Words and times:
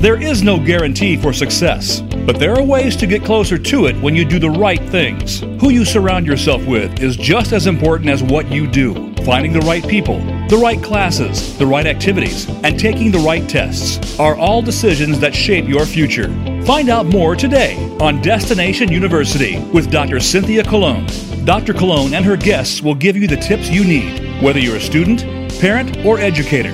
There 0.00 0.22
is 0.22 0.42
no 0.44 0.58
guarantee 0.58 1.16
for 1.16 1.32
success, 1.32 2.00
but 2.00 2.38
there 2.38 2.54
are 2.54 2.62
ways 2.62 2.94
to 2.96 3.06
get 3.06 3.24
closer 3.24 3.58
to 3.58 3.86
it 3.86 3.96
when 4.00 4.14
you 4.14 4.24
do 4.24 4.38
the 4.38 4.48
right 4.48 4.80
things. 4.90 5.40
Who 5.60 5.70
you 5.70 5.84
surround 5.84 6.24
yourself 6.24 6.64
with 6.66 7.02
is 7.02 7.16
just 7.16 7.52
as 7.52 7.66
important 7.66 8.08
as 8.08 8.22
what 8.22 8.50
you 8.50 8.66
do. 8.66 9.12
Finding 9.24 9.52
the 9.52 9.60
right 9.60 9.86
people, 9.86 10.20
the 10.48 10.56
right 10.56 10.82
classes, 10.82 11.58
the 11.58 11.66
right 11.66 11.86
activities, 11.86 12.48
and 12.62 12.78
taking 12.78 13.10
the 13.10 13.18
right 13.18 13.48
tests 13.48 14.18
are 14.20 14.36
all 14.36 14.62
decisions 14.62 15.18
that 15.18 15.34
shape 15.34 15.68
your 15.68 15.84
future. 15.84 16.28
Find 16.68 16.90
out 16.90 17.06
more 17.06 17.34
today 17.34 17.76
on 17.98 18.20
Destination 18.20 18.92
University 18.92 19.58
with 19.72 19.90
Dr. 19.90 20.20
Cynthia 20.20 20.62
Colon. 20.62 21.06
Dr. 21.46 21.72
Colon 21.72 22.12
and 22.12 22.22
her 22.26 22.36
guests 22.36 22.82
will 22.82 22.94
give 22.94 23.16
you 23.16 23.26
the 23.26 23.38
tips 23.38 23.70
you 23.70 23.84
need, 23.84 24.42
whether 24.42 24.58
you're 24.58 24.76
a 24.76 24.80
student, 24.80 25.24
parent, 25.60 25.96
or 26.04 26.18
educator. 26.18 26.72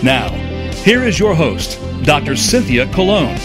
Now, 0.00 0.28
here 0.84 1.02
is 1.02 1.18
your 1.18 1.34
host, 1.34 1.80
Dr. 2.04 2.36
Cynthia 2.36 2.86
Colon. 2.92 3.36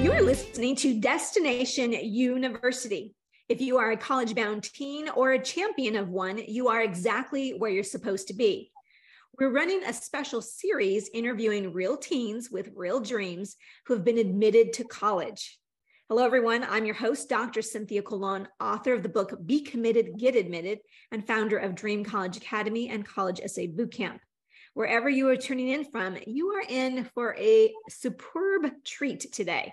You're 0.00 0.22
listening 0.22 0.76
to 0.76 1.00
Destination 1.00 1.90
University. 1.90 3.16
If 3.48 3.60
you 3.60 3.78
are 3.78 3.90
a 3.90 3.96
college 3.96 4.36
bound 4.36 4.62
teen 4.62 5.08
or 5.08 5.32
a 5.32 5.42
champion 5.42 5.96
of 5.96 6.08
one, 6.08 6.38
you 6.46 6.68
are 6.68 6.82
exactly 6.82 7.50
where 7.58 7.72
you're 7.72 7.82
supposed 7.82 8.28
to 8.28 8.34
be. 8.34 8.70
We're 9.38 9.50
running 9.50 9.82
a 9.84 9.92
special 9.92 10.40
series 10.40 11.10
interviewing 11.12 11.72
real 11.72 11.96
teens 11.96 12.50
with 12.50 12.70
real 12.74 13.00
dreams 13.00 13.56
who 13.86 13.94
have 13.94 14.04
been 14.04 14.18
admitted 14.18 14.72
to 14.74 14.84
college. 14.84 15.58
Hello, 16.08 16.24
everyone. 16.24 16.64
I'm 16.64 16.84
your 16.86 16.94
host, 16.94 17.28
Dr. 17.28 17.62
Cynthia 17.62 18.02
Colon, 18.02 18.48
author 18.60 18.92
of 18.92 19.02
the 19.02 19.08
book 19.08 19.36
Be 19.44 19.60
Committed, 19.62 20.18
Get 20.18 20.36
Admitted, 20.36 20.78
and 21.12 21.26
founder 21.26 21.58
of 21.58 21.74
Dream 21.74 22.04
College 22.04 22.36
Academy 22.36 22.88
and 22.88 23.06
College 23.06 23.40
Essay 23.40 23.68
Bootcamp 23.68 24.20
wherever 24.76 25.08
you 25.08 25.26
are 25.26 25.36
tuning 25.36 25.68
in 25.68 25.86
from, 25.86 26.18
you 26.26 26.48
are 26.50 26.62
in 26.68 27.08
for 27.14 27.34
a 27.38 27.72
superb 27.88 28.70
treat 28.84 29.32
today. 29.32 29.72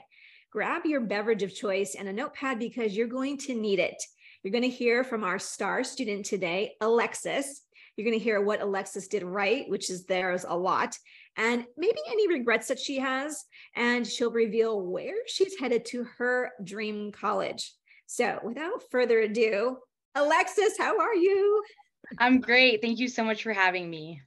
Grab 0.49 0.85
your 0.85 1.01
beverage 1.01 1.43
of 1.43 1.53
choice 1.53 1.95
and 1.95 2.07
a 2.07 2.13
notepad 2.13 2.57
because 2.57 2.95
you're 2.95 3.07
going 3.07 3.37
to 3.37 3.53
need 3.53 3.79
it. 3.79 4.01
You're 4.41 4.53
going 4.53 4.63
to 4.63 4.69
hear 4.69 5.03
from 5.03 5.25
our 5.25 5.39
star 5.39 5.83
student 5.83 6.25
today, 6.25 6.75
Alexis. 6.79 7.63
You're 7.95 8.05
going 8.05 8.17
to 8.17 8.23
hear 8.23 8.41
what 8.41 8.61
Alexis 8.61 9.07
did 9.07 9.23
right, 9.23 9.69
which 9.69 9.89
is 9.89 10.05
there's 10.05 10.45
a 10.45 10.55
lot, 10.55 10.97
and 11.37 11.65
maybe 11.77 11.97
any 12.09 12.27
regrets 12.27 12.67
that 12.67 12.79
she 12.79 12.97
has. 12.99 13.45
And 13.75 14.05
she'll 14.05 14.31
reveal 14.31 14.81
where 14.81 15.15
she's 15.27 15.59
headed 15.59 15.85
to 15.85 16.05
her 16.17 16.51
dream 16.63 17.11
college. 17.11 17.73
So, 18.07 18.39
without 18.43 18.83
further 18.91 19.19
ado, 19.19 19.77
Alexis, 20.15 20.77
how 20.77 20.99
are 20.99 21.15
you? 21.15 21.63
I'm 22.19 22.41
great. 22.41 22.81
Thank 22.81 22.99
you 22.99 23.07
so 23.07 23.23
much 23.23 23.43
for 23.43 23.53
having 23.53 23.89
me. 23.89 24.21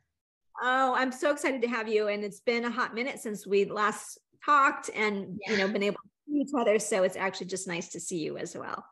Oh, 0.62 0.94
I'm 0.96 1.12
so 1.12 1.30
excited 1.30 1.62
to 1.62 1.68
have 1.68 1.88
you. 1.88 2.08
And 2.08 2.24
it's 2.24 2.40
been 2.40 2.64
a 2.64 2.70
hot 2.70 2.94
minute 2.94 3.20
since 3.20 3.46
we 3.46 3.66
last 3.66 4.18
talked 4.44 4.90
and, 4.94 5.38
yeah. 5.46 5.52
you 5.52 5.58
know, 5.58 5.68
been 5.68 5.82
able 5.82 5.96
to 5.96 6.32
see 6.32 6.38
each 6.38 6.54
other. 6.58 6.78
So 6.78 7.02
it's 7.02 7.16
actually 7.16 7.48
just 7.48 7.68
nice 7.68 7.90
to 7.90 8.00
see 8.00 8.18
you 8.18 8.38
as 8.38 8.56
well. 8.56 8.84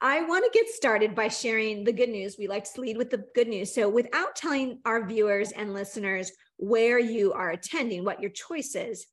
I 0.00 0.22
want 0.22 0.44
to 0.44 0.58
get 0.58 0.68
started 0.68 1.14
by 1.14 1.28
sharing 1.28 1.84
the 1.84 1.92
good 1.92 2.10
news. 2.10 2.36
We 2.38 2.48
like 2.48 2.70
to 2.72 2.80
lead 2.80 2.98
with 2.98 3.10
the 3.10 3.24
good 3.34 3.48
news. 3.48 3.74
So, 3.74 3.88
without 3.88 4.36
telling 4.36 4.80
our 4.84 5.06
viewers 5.06 5.52
and 5.52 5.72
listeners 5.72 6.32
where 6.58 6.98
you 6.98 7.32
are 7.32 7.50
attending, 7.50 8.04
what 8.04 8.20
your 8.20 8.30
choice 8.30 8.74
is, 8.74 9.06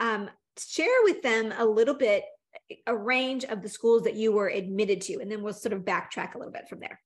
um, 0.00 0.30
share 0.58 0.88
with 1.04 1.22
them 1.22 1.52
a 1.56 1.64
little 1.64 1.94
bit, 1.94 2.24
a 2.86 2.96
range 2.96 3.44
of 3.44 3.62
the 3.62 3.68
schools 3.68 4.02
that 4.02 4.14
you 4.14 4.32
were 4.32 4.48
admitted 4.48 5.02
to, 5.02 5.20
and 5.20 5.30
then 5.30 5.42
we'll 5.42 5.52
sort 5.52 5.72
of 5.72 5.82
backtrack 5.82 6.34
a 6.34 6.38
little 6.38 6.52
bit 6.52 6.68
from 6.68 6.80
there. 6.80 7.00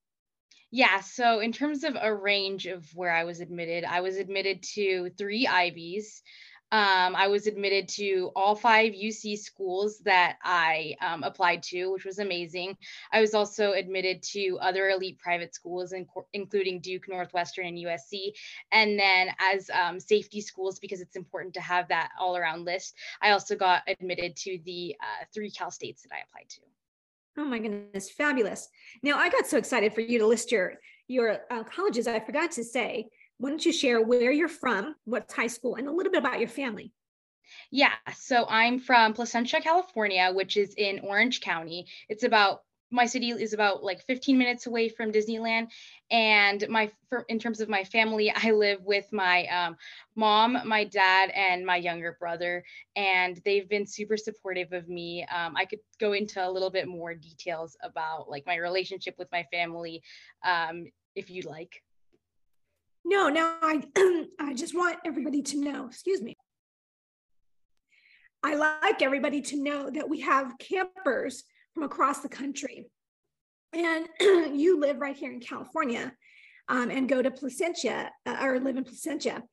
Yeah, 0.71 1.01
so 1.01 1.39
in 1.39 1.51
terms 1.51 1.83
of 1.83 1.95
a 2.01 2.13
range 2.13 2.65
of 2.65 2.85
where 2.95 3.11
I 3.11 3.23
was 3.23 3.39
admitted, 3.39 3.83
I 3.83 4.01
was 4.01 4.17
admitted 4.17 4.63
to 4.73 5.09
three 5.17 5.47
Ivies. 5.47 6.21
Um, 6.71 7.15
I 7.15 7.27
was 7.27 7.47
admitted 7.47 7.87
to 7.89 8.31
all 8.35 8.55
five 8.55 8.93
UC 8.93 9.37
schools 9.37 9.99
that 9.99 10.37
I 10.43 10.95
um, 10.99 11.23
applied 11.23 11.61
to, 11.63 11.91
which 11.91 12.05
was 12.05 12.19
amazing. 12.19 12.75
I 13.11 13.21
was 13.21 13.33
also 13.33 13.73
admitted 13.73 14.23
to 14.33 14.57
other 14.59 14.89
elite 14.89 15.19
private 15.19 15.53
schools, 15.53 15.93
in, 15.93 16.07
including 16.33 16.79
Duke, 16.79 17.07
Northwestern, 17.07 17.67
and 17.67 17.77
USC. 17.77 18.33
And 18.71 18.99
then 18.99 19.29
as 19.39 19.69
um, 19.69 19.99
safety 19.99 20.41
schools, 20.41 20.79
because 20.79 21.01
it's 21.01 21.15
important 21.15 21.53
to 21.53 21.61
have 21.61 21.87
that 21.89 22.09
all 22.19 22.35
around 22.35 22.65
list, 22.65 22.95
I 23.21 23.31
also 23.31 23.55
got 23.55 23.83
admitted 23.87 24.35
to 24.37 24.59
the 24.65 24.95
uh, 24.99 25.25
three 25.33 25.51
Cal 25.51 25.71
States 25.71 26.01
that 26.01 26.13
I 26.13 26.23
applied 26.27 26.49
to. 26.49 26.61
Oh 27.37 27.45
my 27.45 27.59
goodness, 27.59 28.09
fabulous. 28.09 28.69
Now 29.03 29.17
I 29.17 29.29
got 29.29 29.45
so 29.45 29.57
excited 29.57 29.93
for 29.93 30.01
you 30.01 30.19
to 30.19 30.25
list 30.25 30.51
your 30.51 30.75
your 31.07 31.41
uh, 31.51 31.63
colleges. 31.63 32.07
I 32.07 32.19
forgot 32.19 32.51
to 32.51 32.63
say, 32.63 33.09
why 33.37 33.49
don't 33.49 33.65
you 33.65 33.73
share 33.73 34.01
where 34.01 34.31
you're 34.31 34.47
from, 34.47 34.95
what's 35.05 35.33
high 35.33 35.47
school, 35.47 35.75
and 35.75 35.87
a 35.87 35.91
little 35.91 36.11
bit 36.11 36.19
about 36.19 36.39
your 36.39 36.49
family? 36.49 36.91
Yeah, 37.71 37.93
so 38.15 38.45
I'm 38.49 38.79
from 38.79 39.13
Placentia, 39.13 39.61
California, 39.61 40.31
which 40.33 40.57
is 40.57 40.73
in 40.77 40.99
Orange 40.99 41.41
County. 41.41 41.87
It's 42.09 42.23
about 42.23 42.61
my 42.91 43.05
city 43.05 43.31
is 43.31 43.53
about 43.53 43.83
like 43.83 44.05
15 44.05 44.37
minutes 44.37 44.67
away 44.67 44.89
from 44.89 45.11
Disneyland. 45.11 45.67
And 46.11 46.65
my, 46.69 46.91
for, 47.09 47.25
in 47.29 47.39
terms 47.39 47.59
of 47.59 47.67
my 47.67 47.83
family, 47.83 48.31
I 48.35 48.51
live 48.51 48.81
with 48.83 49.11
my 49.11 49.45
um, 49.47 49.75
mom, 50.15 50.59
my 50.65 50.83
dad, 50.85 51.31
and 51.31 51.65
my 51.65 51.77
younger 51.77 52.15
brother. 52.19 52.63
And 52.95 53.41
they've 53.43 53.67
been 53.67 53.85
super 53.85 54.17
supportive 54.17 54.71
of 54.71 54.87
me. 54.87 55.25
Um, 55.25 55.55
I 55.57 55.65
could 55.65 55.79
go 55.99 56.13
into 56.13 56.45
a 56.45 56.49
little 56.49 56.69
bit 56.69 56.87
more 56.87 57.13
details 57.13 57.75
about 57.83 58.29
like 58.29 58.45
my 58.45 58.55
relationship 58.55 59.15
with 59.17 59.27
my 59.31 59.45
family 59.51 60.01
um, 60.43 60.85
if 61.15 61.29
you'd 61.29 61.45
like. 61.45 61.81
No, 63.05 63.29
no, 63.29 63.55
I, 63.61 63.83
I 64.39 64.55
just 64.55 64.75
want 64.75 64.97
everybody 65.05 65.43
to 65.43 65.61
know, 65.61 65.85
excuse 65.85 66.21
me. 66.21 66.35
I 68.43 68.55
like 68.55 69.01
everybody 69.01 69.41
to 69.41 69.61
know 69.61 69.89
that 69.91 70.09
we 70.09 70.21
have 70.21 70.57
campers 70.57 71.43
from 71.73 71.83
across 71.83 72.19
the 72.19 72.29
country. 72.29 72.87
And 73.73 74.07
you 74.59 74.79
live 74.79 74.99
right 74.99 75.15
here 75.15 75.31
in 75.31 75.39
California 75.39 76.13
um, 76.67 76.89
and 76.89 77.07
go 77.07 77.21
to 77.21 77.29
Placentia 77.29 78.09
uh, 78.25 78.37
or 78.41 78.59
live 78.59 78.77
in 78.77 78.83
Placentia. 78.83 79.43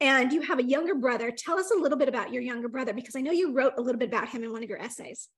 And 0.00 0.32
you 0.32 0.42
have 0.42 0.58
a 0.58 0.64
younger 0.64 0.94
brother. 0.94 1.30
Tell 1.30 1.58
us 1.58 1.70
a 1.70 1.78
little 1.78 1.98
bit 1.98 2.08
about 2.08 2.32
your 2.32 2.42
younger 2.42 2.68
brother 2.68 2.92
because 2.92 3.16
I 3.16 3.20
know 3.20 3.32
you 3.32 3.52
wrote 3.52 3.74
a 3.78 3.80
little 3.80 3.98
bit 3.98 4.08
about 4.08 4.28
him 4.28 4.42
in 4.42 4.52
one 4.52 4.62
of 4.62 4.68
your 4.68 4.80
essays. 4.80 5.28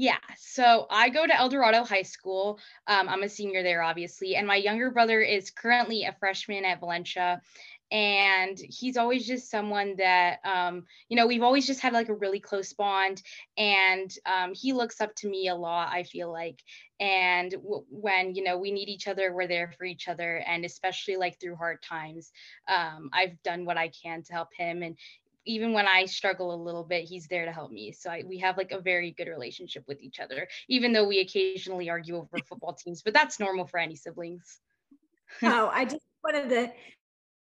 Yeah, 0.00 0.18
so 0.36 0.86
I 0.90 1.08
go 1.08 1.26
to 1.26 1.36
El 1.36 1.48
Dorado 1.48 1.82
High 1.82 2.02
School. 2.02 2.60
Um, 2.86 3.08
I'm 3.08 3.24
a 3.24 3.28
senior 3.28 3.64
there, 3.64 3.82
obviously, 3.82 4.36
and 4.36 4.46
my 4.46 4.54
younger 4.54 4.92
brother 4.92 5.20
is 5.20 5.50
currently 5.50 6.04
a 6.04 6.14
freshman 6.20 6.64
at 6.64 6.78
Valencia, 6.78 7.42
and 7.90 8.56
he's 8.56 8.96
always 8.96 9.26
just 9.26 9.50
someone 9.50 9.96
that 9.96 10.38
um, 10.44 10.84
you 11.08 11.16
know 11.16 11.26
we've 11.26 11.42
always 11.42 11.66
just 11.66 11.80
had 11.80 11.92
like 11.92 12.10
a 12.10 12.14
really 12.14 12.38
close 12.38 12.72
bond 12.74 13.22
and 13.56 14.14
um, 14.24 14.52
he 14.54 14.72
looks 14.72 15.00
up 15.00 15.14
to 15.16 15.28
me 15.28 15.48
a 15.48 15.54
lot 15.54 15.88
i 15.90 16.02
feel 16.02 16.30
like 16.30 16.62
and 17.00 17.52
w- 17.52 17.84
when 17.90 18.34
you 18.34 18.44
know 18.44 18.58
we 18.58 18.70
need 18.70 18.88
each 18.88 19.08
other 19.08 19.34
we're 19.34 19.48
there 19.48 19.72
for 19.78 19.84
each 19.84 20.06
other 20.06 20.36
and 20.46 20.64
especially 20.64 21.16
like 21.16 21.40
through 21.40 21.56
hard 21.56 21.82
times 21.82 22.30
um, 22.68 23.08
i've 23.12 23.42
done 23.42 23.64
what 23.64 23.78
i 23.78 23.90
can 24.02 24.22
to 24.22 24.32
help 24.32 24.48
him 24.56 24.82
and 24.82 24.96
even 25.46 25.72
when 25.72 25.86
I 25.86 26.04
struggle 26.04 26.54
a 26.54 26.62
little 26.62 26.84
bit, 26.84 27.04
he's 27.04 27.26
there 27.26 27.44
to 27.44 27.52
help 27.52 27.70
me. 27.70 27.92
So 27.92 28.10
I, 28.10 28.22
we 28.26 28.38
have 28.38 28.56
like 28.56 28.72
a 28.72 28.80
very 28.80 29.12
good 29.12 29.28
relationship 29.28 29.84
with 29.88 30.00
each 30.00 30.20
other, 30.20 30.48
even 30.68 30.92
though 30.92 31.06
we 31.06 31.20
occasionally 31.20 31.88
argue 31.90 32.16
over 32.16 32.38
football 32.48 32.74
teams, 32.74 33.02
but 33.02 33.14
that's 33.14 33.40
normal 33.40 33.66
for 33.66 33.78
any 33.78 33.96
siblings. 33.96 34.60
oh, 35.42 35.70
I 35.72 35.84
just 35.84 36.04
wanted 36.24 36.48
to 36.50 36.72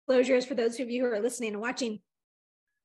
disclosures 0.07 0.47
for 0.47 0.55
those 0.55 0.79
of 0.81 0.91
you 0.91 1.05
who 1.05 1.13
are 1.13 1.21
listening 1.21 1.53
and 1.53 1.61
watching. 1.61 2.01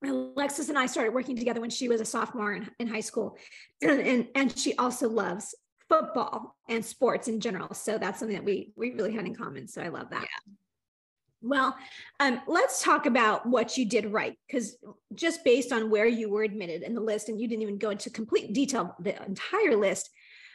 Alexis 0.03 0.69
and 0.69 0.79
I 0.79 0.87
started 0.87 1.13
working 1.13 1.35
together 1.35 1.61
when 1.61 1.69
she 1.69 1.87
was 1.87 2.01
a 2.01 2.05
sophomore 2.05 2.53
in, 2.53 2.67
in 2.79 2.87
high 2.87 3.01
school. 3.01 3.37
And, 3.81 3.99
and, 4.07 4.27
and 4.33 4.57
she 4.57 4.75
also 4.77 5.07
loves 5.07 5.53
football 5.87 6.55
and 6.67 6.83
sports 6.83 7.27
in 7.27 7.39
general. 7.39 7.73
So 7.75 7.97
that's 7.97 8.19
something 8.19 8.35
that 8.35 8.45
we 8.45 8.71
we 8.75 8.93
really 8.93 9.13
had 9.13 9.25
in 9.25 9.35
common. 9.35 9.67
So 9.67 9.81
I 9.81 9.89
love 9.89 10.09
that. 10.09 10.21
Yeah. 10.21 10.53
Well, 11.41 11.75
um, 12.19 12.41
let's 12.47 12.83
talk 12.83 13.07
about 13.07 13.47
what 13.47 13.77
you 13.77 13.85
did 13.85 14.05
right, 14.05 14.37
because 14.47 14.77
just 15.15 15.43
based 15.43 15.71
on 15.71 15.89
where 15.89 16.05
you 16.05 16.29
were 16.29 16.43
admitted 16.43 16.83
in 16.83 16.93
the 16.93 17.01
list, 17.01 17.29
and 17.29 17.39
you 17.39 17.47
didn't 17.47 17.63
even 17.63 17.79
go 17.79 17.89
into 17.89 18.09
complete 18.11 18.53
detail 18.53 18.95
the 18.99 19.19
entire 19.25 19.75
list, 19.75 20.09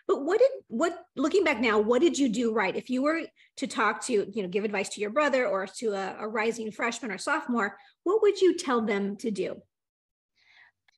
but 0.07 0.25
what 0.25 0.39
did 0.39 0.51
what 0.69 1.05
looking 1.17 1.43
back 1.43 1.61
now, 1.61 1.81
what 1.81 2.01
did 2.01 2.17
you 2.17 2.29
do 2.29 2.53
right? 2.53 2.77
If 2.77 2.89
you 2.89 3.03
were 3.03 3.23
to 3.57 3.67
talk 3.67 4.05
to, 4.07 4.13
you 4.13 4.43
know, 4.43 4.49
give 4.49 4.65
advice 4.65 4.91
to 4.91 5.01
your 5.01 5.11
brother 5.11 5.47
or 5.47 5.67
to 5.79 5.93
a, 5.93 6.17
a 6.21 6.29
rising 6.29 6.71
freshman 6.71 7.11
or 7.11 7.19
sophomore, 7.19 7.77
what 8.05 8.23
would 8.23 8.41
you 8.41 8.57
tell 8.57 8.83
them 8.83 9.17
to 9.17 9.33
do? 9.33 9.57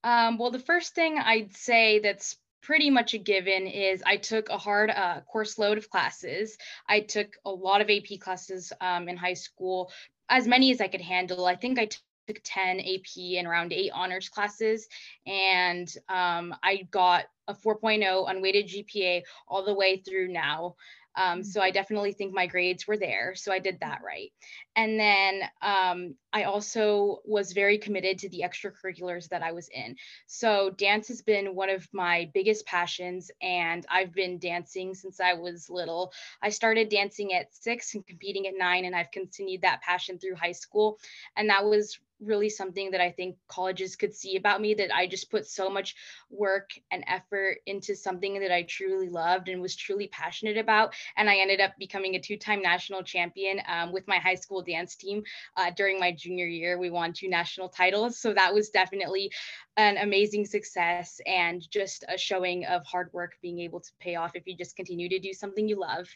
Um, 0.05 0.37
well, 0.39 0.51
the 0.51 0.59
first 0.59 0.95
thing 0.95 1.19
I'd 1.19 1.57
say 1.57 2.01
that's 2.01 2.37
pretty 2.63 2.91
much 2.91 3.15
a 3.15 3.19
given 3.19 3.67
is 3.67 4.03
I 4.05 4.17
took 4.17 4.49
a 4.49 4.59
hard 4.59 4.91
uh, 4.91 5.21
course 5.23 5.59
load 5.59 5.79
of 5.79 5.91
classes. 5.91 6.57
I 6.89 7.01
took 7.01 7.37
a 7.45 7.51
lot 7.51 7.81
of 7.81 7.91
AP 7.91 8.21
classes 8.21 8.73
um, 8.81 9.09
in 9.09 9.17
high 9.17 9.35
school, 9.35 9.91
as 10.29 10.47
many 10.47 10.71
as 10.71 10.81
I 10.81 10.89
could 10.89 11.01
handle. 11.01 11.47
I 11.47 11.57
think 11.57 11.79
I 11.79 11.87
took 11.87 12.41
10 12.45 12.81
AP 12.81 13.37
and 13.37 13.47
around 13.47 13.73
eight 13.73 13.91
honors 13.95 14.29
classes. 14.29 14.89
And 15.27 15.93
um, 16.09 16.55
I 16.63 16.87
got 16.91 17.25
a 17.47 17.55
4.0 17.55 18.31
unweighted 18.31 18.69
GPA 18.69 19.23
all 19.47 19.65
the 19.65 19.75
way 19.75 19.99
through 19.99 20.29
now. 20.29 20.77
Um, 21.19 21.43
so 21.43 21.61
I 21.61 21.73
definitely 21.73 22.13
think 22.13 22.33
my 22.33 22.47
grades 22.47 22.87
were 22.87 22.97
there. 22.97 23.35
So 23.35 23.53
I 23.53 23.59
did 23.59 23.81
that 23.81 24.01
right. 24.05 24.33
And 24.77 24.99
then 24.99 25.43
um, 25.61 26.15
I 26.33 26.45
also 26.45 27.19
was 27.25 27.53
very 27.53 27.77
committed 27.77 28.19
to 28.21 28.29
the 28.29 28.45
extracurriculars 28.45 29.29
that 29.31 29.43
I 29.43 29.51
was 29.51 29.69
in. 29.69 29.97
So 30.29 30.71
dance 30.71 31.09
has 31.09 31.21
been 31.21 31.57
one 31.57 31.71
of 31.71 31.89
my 31.93 32.31
biggest 32.33 32.65
passions, 32.67 33.31
and 33.43 33.85
I've 33.91 34.15
been 34.15 34.39
dancing 34.39 34.95
since 34.95 35.19
I 35.19 35.35
was 35.35 35.69
little. 35.69 36.13
I 36.41 36.51
started 36.51 36.89
dancing 36.89 37.35
at 37.35 37.53
six 37.53 37.95
and 37.95 38.07
competing 38.07 38.47
at 38.47 38.55
nine, 38.57 38.85
and 38.85 38.95
I've 38.95 39.11
continued 39.11 39.63
that 39.63 39.83
passion 39.83 40.19
through 40.19 40.37
high 40.37 40.53
school. 40.53 40.99
And 41.37 41.51
that 41.51 41.65
was 41.65 41.99
really 42.21 42.49
something 42.49 42.91
that 42.91 43.01
I 43.01 43.11
think 43.11 43.37
colleges 43.49 43.97
could 43.97 44.15
see 44.15 44.37
about 44.37 44.61
me 44.61 44.75
that 44.75 44.95
I 44.95 45.07
just 45.07 45.31
put 45.31 45.47
so 45.47 45.71
much 45.71 45.95
work 46.31 46.71
and 46.91 47.05
effort 47.07 47.59
into 47.67 47.95
something 47.95 48.41
that 48.41 48.53
I 48.53 48.63
truly 48.63 49.09
loved 49.09 49.49
and 49.49 49.61
was 49.61 49.77
truly 49.77 50.09
passionate 50.09 50.57
about. 50.57 50.95
And 51.17 51.29
I 51.31 51.37
ended 51.37 51.61
up 51.61 51.73
becoming 51.79 52.15
a 52.15 52.21
two 52.21 52.37
time 52.37 52.63
national 52.63 53.03
champion 53.03 53.61
um, 53.69 53.93
with 53.93 54.07
my 54.09 54.17
high 54.19 54.35
school 54.35 54.63
dance 54.63 54.97
team 54.97 55.23
uh, 55.57 55.71
during 55.77 55.99
my 56.01 56.13
junior 56.13 56.47
year. 56.47 56.79
We 56.79 56.91
won 56.91 57.13
two 57.13 57.29
national 57.29 57.69
titles. 57.69 58.19
So 58.19 58.35
that 58.35 58.53
was 58.53 58.71
definitely 58.71 59.31
an 59.77 59.97
amazing 59.99 60.45
success 60.45 61.21
and 61.27 61.65
just 61.71 62.05
a 62.09 62.19
showing 62.19 62.65
of 62.67 62.85
hard 62.85 63.11
work 63.13 63.33
being 63.41 63.61
able 63.61 63.81
to 63.81 63.91
pay 64.01 64.17
off 64.17 64.33
if 64.35 64.47
you 64.47 64.57
just 64.57 64.75
continue 64.75 65.09
to 65.09 65.21
do 65.21 65.33
something 65.33 65.69
you 65.69 65.79
love. 65.79 66.09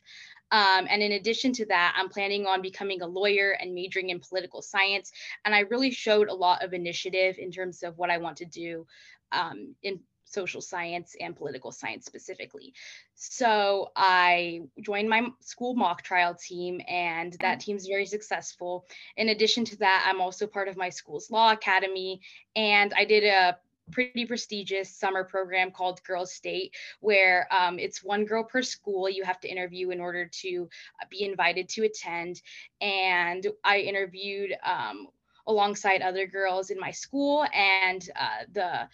Um, 0.52 0.86
and 0.88 1.02
in 1.02 1.12
addition 1.12 1.52
to 1.54 1.66
that, 1.66 1.94
I'm 1.96 2.08
planning 2.08 2.46
on 2.46 2.62
becoming 2.62 3.02
a 3.02 3.06
lawyer 3.06 3.56
and 3.58 3.74
majoring 3.74 4.10
in 4.10 4.20
political 4.20 4.62
science. 4.62 5.10
And 5.44 5.54
I 5.54 5.60
really 5.60 5.90
showed 5.90 6.28
a 6.28 6.34
lot 6.34 6.62
of 6.62 6.74
initiative 6.74 7.36
in 7.38 7.50
terms 7.50 7.82
of 7.82 7.98
what 7.98 8.10
I 8.10 8.18
want 8.18 8.36
to 8.36 8.44
do 8.44 8.86
um, 9.32 9.74
in 9.82 9.98
social 10.24 10.60
science 10.60 11.14
and 11.20 11.36
political 11.36 11.72
science 11.72 12.06
specifically. 12.06 12.72
So 13.14 13.90
I 13.96 14.62
joined 14.80 15.08
my 15.08 15.28
school 15.40 15.74
mock 15.74 16.02
trial 16.02 16.34
team, 16.34 16.80
and 16.88 17.34
that 17.40 17.60
team's 17.60 17.86
very 17.86 18.06
successful. 18.06 18.86
In 19.16 19.28
addition 19.28 19.64
to 19.66 19.76
that, 19.78 20.06
I'm 20.08 20.20
also 20.20 20.46
part 20.46 20.68
of 20.68 20.76
my 20.76 20.88
school's 20.88 21.30
law 21.30 21.52
academy, 21.52 22.20
and 22.56 22.92
I 22.94 23.04
did 23.04 23.24
a 23.24 23.58
pretty 23.90 24.26
prestigious 24.26 24.90
summer 24.90 25.24
program 25.24 25.70
called 25.70 26.02
Girls 26.04 26.32
State, 26.32 26.74
where 27.00 27.48
um, 27.52 27.78
it's 27.78 28.04
one 28.04 28.24
girl 28.24 28.44
per 28.44 28.62
school 28.62 29.08
you 29.08 29.24
have 29.24 29.40
to 29.40 29.48
interview 29.48 29.90
in 29.90 30.00
order 30.00 30.26
to 30.26 30.68
uh, 31.00 31.06
be 31.10 31.24
invited 31.24 31.68
to 31.70 31.84
attend. 31.84 32.40
And 32.80 33.46
I 33.64 33.78
interviewed 33.78 34.56
um, 34.64 35.08
alongside 35.46 36.02
other 36.02 36.26
girls 36.26 36.70
in 36.70 36.78
my 36.78 36.90
school, 36.90 37.44
and 37.52 38.08
uh, 38.18 38.44
the 38.52 38.88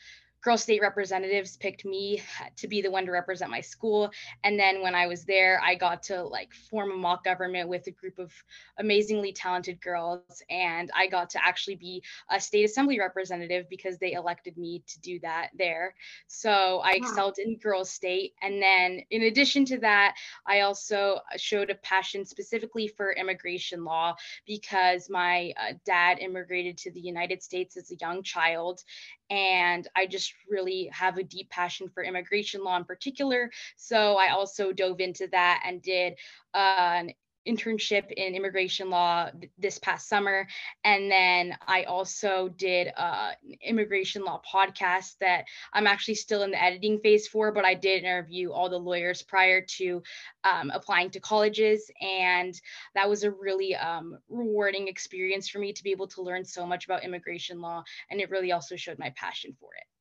Girl 0.48 0.56
State 0.56 0.80
representatives 0.80 1.58
picked 1.58 1.84
me 1.84 2.22
to 2.56 2.68
be 2.68 2.80
the 2.80 2.90
one 2.90 3.04
to 3.04 3.12
represent 3.12 3.50
my 3.50 3.60
school. 3.60 4.10
And 4.44 4.58
then 4.58 4.80
when 4.80 4.94
I 4.94 5.06
was 5.06 5.26
there, 5.26 5.60
I 5.62 5.74
got 5.74 6.02
to 6.04 6.22
like 6.22 6.54
form 6.54 6.90
a 6.90 6.96
mock 6.96 7.22
government 7.22 7.68
with 7.68 7.86
a 7.86 7.90
group 7.90 8.18
of 8.18 8.32
amazingly 8.78 9.30
talented 9.30 9.78
girls. 9.82 10.42
And 10.48 10.90
I 10.96 11.06
got 11.06 11.28
to 11.30 11.46
actually 11.46 11.76
be 11.76 12.02
a 12.30 12.40
state 12.40 12.64
assembly 12.64 12.98
representative 12.98 13.68
because 13.68 13.98
they 13.98 14.14
elected 14.14 14.56
me 14.56 14.82
to 14.86 15.00
do 15.00 15.20
that 15.20 15.50
there. 15.54 15.94
So 16.28 16.80
I 16.82 16.92
excelled 16.92 17.36
in 17.38 17.58
Girls 17.58 17.90
State. 17.90 18.32
And 18.40 18.62
then 18.62 19.02
in 19.10 19.24
addition 19.24 19.66
to 19.66 19.78
that, 19.80 20.14
I 20.46 20.60
also 20.60 21.20
showed 21.36 21.68
a 21.68 21.74
passion 21.74 22.24
specifically 22.24 22.88
for 22.88 23.12
immigration 23.12 23.84
law 23.84 24.16
because 24.46 25.10
my 25.10 25.52
uh, 25.60 25.74
dad 25.84 26.20
immigrated 26.20 26.78
to 26.78 26.90
the 26.90 27.00
United 27.00 27.42
States 27.42 27.76
as 27.76 27.90
a 27.90 27.96
young 27.96 28.22
child 28.22 28.82
and 29.30 29.86
I 29.94 30.06
just 30.06 30.32
really 30.48 30.90
have 30.92 31.18
a 31.18 31.22
deep 31.22 31.50
passion 31.50 31.88
for 31.88 32.02
immigration 32.02 32.62
law 32.62 32.76
in 32.76 32.84
particular. 32.84 33.50
So 33.76 34.16
I 34.16 34.30
also 34.30 34.72
dove 34.72 35.00
into 35.00 35.28
that 35.28 35.62
and 35.64 35.82
did 35.82 36.14
uh, 36.54 36.58
an 36.78 37.12
internship 37.48 38.12
in 38.12 38.34
immigration 38.34 38.90
law 38.90 39.30
th- 39.30 39.50
this 39.58 39.78
past 39.78 40.08
summer. 40.08 40.46
And 40.84 41.10
then 41.10 41.56
I 41.66 41.84
also 41.84 42.48
did 42.48 42.92
uh, 42.96 43.30
an 43.42 43.56
immigration 43.62 44.22
law 44.22 44.40
podcast 44.52 45.16
that 45.20 45.44
I'm 45.72 45.86
actually 45.86 46.16
still 46.16 46.42
in 46.42 46.50
the 46.50 46.62
editing 46.62 46.98
phase 47.00 47.26
for, 47.26 47.50
but 47.52 47.64
I 47.64 47.74
did 47.74 48.04
interview 48.04 48.52
all 48.52 48.68
the 48.68 48.78
lawyers 48.78 49.22
prior 49.22 49.62
to 49.78 50.02
um, 50.44 50.70
applying 50.74 51.10
to 51.10 51.20
colleges. 51.20 51.90
And 52.00 52.58
that 52.94 53.08
was 53.08 53.24
a 53.24 53.30
really 53.30 53.74
um, 53.74 54.18
rewarding 54.28 54.88
experience 54.88 55.48
for 55.48 55.58
me 55.58 55.72
to 55.72 55.82
be 55.82 55.90
able 55.90 56.08
to 56.08 56.22
learn 56.22 56.44
so 56.44 56.66
much 56.66 56.84
about 56.84 57.04
immigration 57.04 57.60
law. 57.60 57.82
And 58.10 58.20
it 58.20 58.30
really 58.30 58.52
also 58.52 58.76
showed 58.76 58.98
my 58.98 59.10
passion 59.16 59.56
for 59.58 59.70
it. 59.74 59.97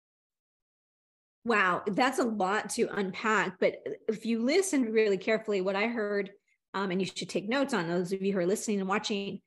Wow, 1.48 1.84
that's 1.88 2.20
a 2.20 2.26
lot 2.26 2.72
to 2.72 2.90
unpack. 2.94 3.58
But 3.60 3.78
if 4.10 4.26
you 4.26 4.44
listen 4.44 4.92
really 4.92 5.18
carefully, 5.18 5.62
what 5.62 5.78
I 5.78 5.88
heard 5.88 6.30
um, 6.74 6.92
and 6.92 7.02
you 7.02 7.08
should 7.08 7.30
take 7.30 7.48
notes 7.48 7.74
on 7.74 7.88
those 7.88 8.12
of 8.12 8.22
you 8.22 8.34
who 8.34 8.40
are 8.40 8.46
listening 8.46 8.80
and 8.80 8.90
watching. 8.90 9.40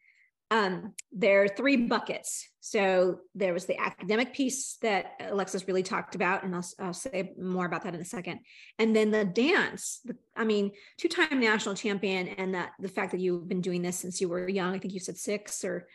Um, 0.50 0.94
there 1.12 1.44
are 1.44 1.49
three 1.49 1.76
buckets. 1.76 2.49
So 2.58 3.20
there 3.35 3.52
was 3.52 3.67
the 3.67 3.79
academic 3.79 4.35
piece 4.35 4.79
that 4.82 5.12
Alexis 5.20 5.69
really 5.69 5.85
talked 5.85 6.17
about, 6.17 6.43
and 6.43 6.56
I'll, 6.56 6.67
I'll 6.81 6.93
say 6.94 7.32
more 7.38 7.67
about 7.67 7.85
that 7.85 7.94
in 7.94 8.00
a 8.00 8.05
second. 8.05 8.41
And 8.79 8.96
then 8.96 9.11
the 9.11 9.25
dance. 9.25 10.00
The, 10.05 10.17
I 10.35 10.44
mean, 10.44 10.73
two-time 10.99 11.38
national 11.38 11.76
champion, 11.76 12.29
and 12.29 12.55
that 12.55 12.73
the 12.81 12.88
fact 12.88 13.12
that 13.12 13.20
you've 13.20 13.46
been 13.46 13.61
doing 13.61 13.82
this 13.82 13.99
since 13.99 14.20
you 14.20 14.29
were 14.29 14.49
young. 14.49 14.75
I 14.75 14.79
think 14.79 14.94
you 14.94 15.00
said 15.00 15.19
six 15.19 15.64
or 15.64 15.87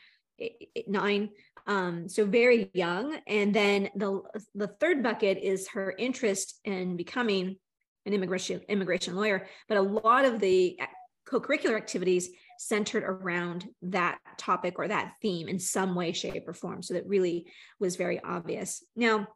nine. 0.87 1.29
Um, 1.67 2.07
so 2.07 2.25
very 2.25 2.69
young. 2.73 3.17
And 3.27 3.53
then 3.53 3.89
the 3.95 4.21
the 4.53 4.67
third 4.67 5.01
bucket 5.01 5.37
is 5.37 5.69
her 5.69 5.93
interest 5.97 6.59
in 6.63 6.95
becoming 6.97 7.57
an 8.05 8.13
immigration 8.13 8.61
immigration 8.69 9.15
lawyer. 9.15 9.47
But 9.67 9.77
a 9.77 9.81
lot 9.81 10.25
of 10.25 10.39
the 10.39 10.77
co-curricular 11.25 11.75
activities 11.75 12.29
centered 12.57 13.03
around 13.03 13.67
that 13.81 14.17
topic 14.37 14.79
or 14.79 14.87
that 14.87 15.13
theme 15.21 15.47
in 15.47 15.59
some 15.59 15.95
way 15.95 16.11
shape 16.11 16.47
or 16.47 16.53
form 16.53 16.81
so 16.81 16.93
that 16.93 17.07
really 17.07 17.45
was 17.79 17.95
very 17.95 18.21
obvious 18.23 18.83
now 18.95 19.27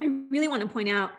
i 0.00 0.06
really 0.30 0.48
want 0.48 0.62
to 0.62 0.68
point 0.68 0.88
out 0.88 1.10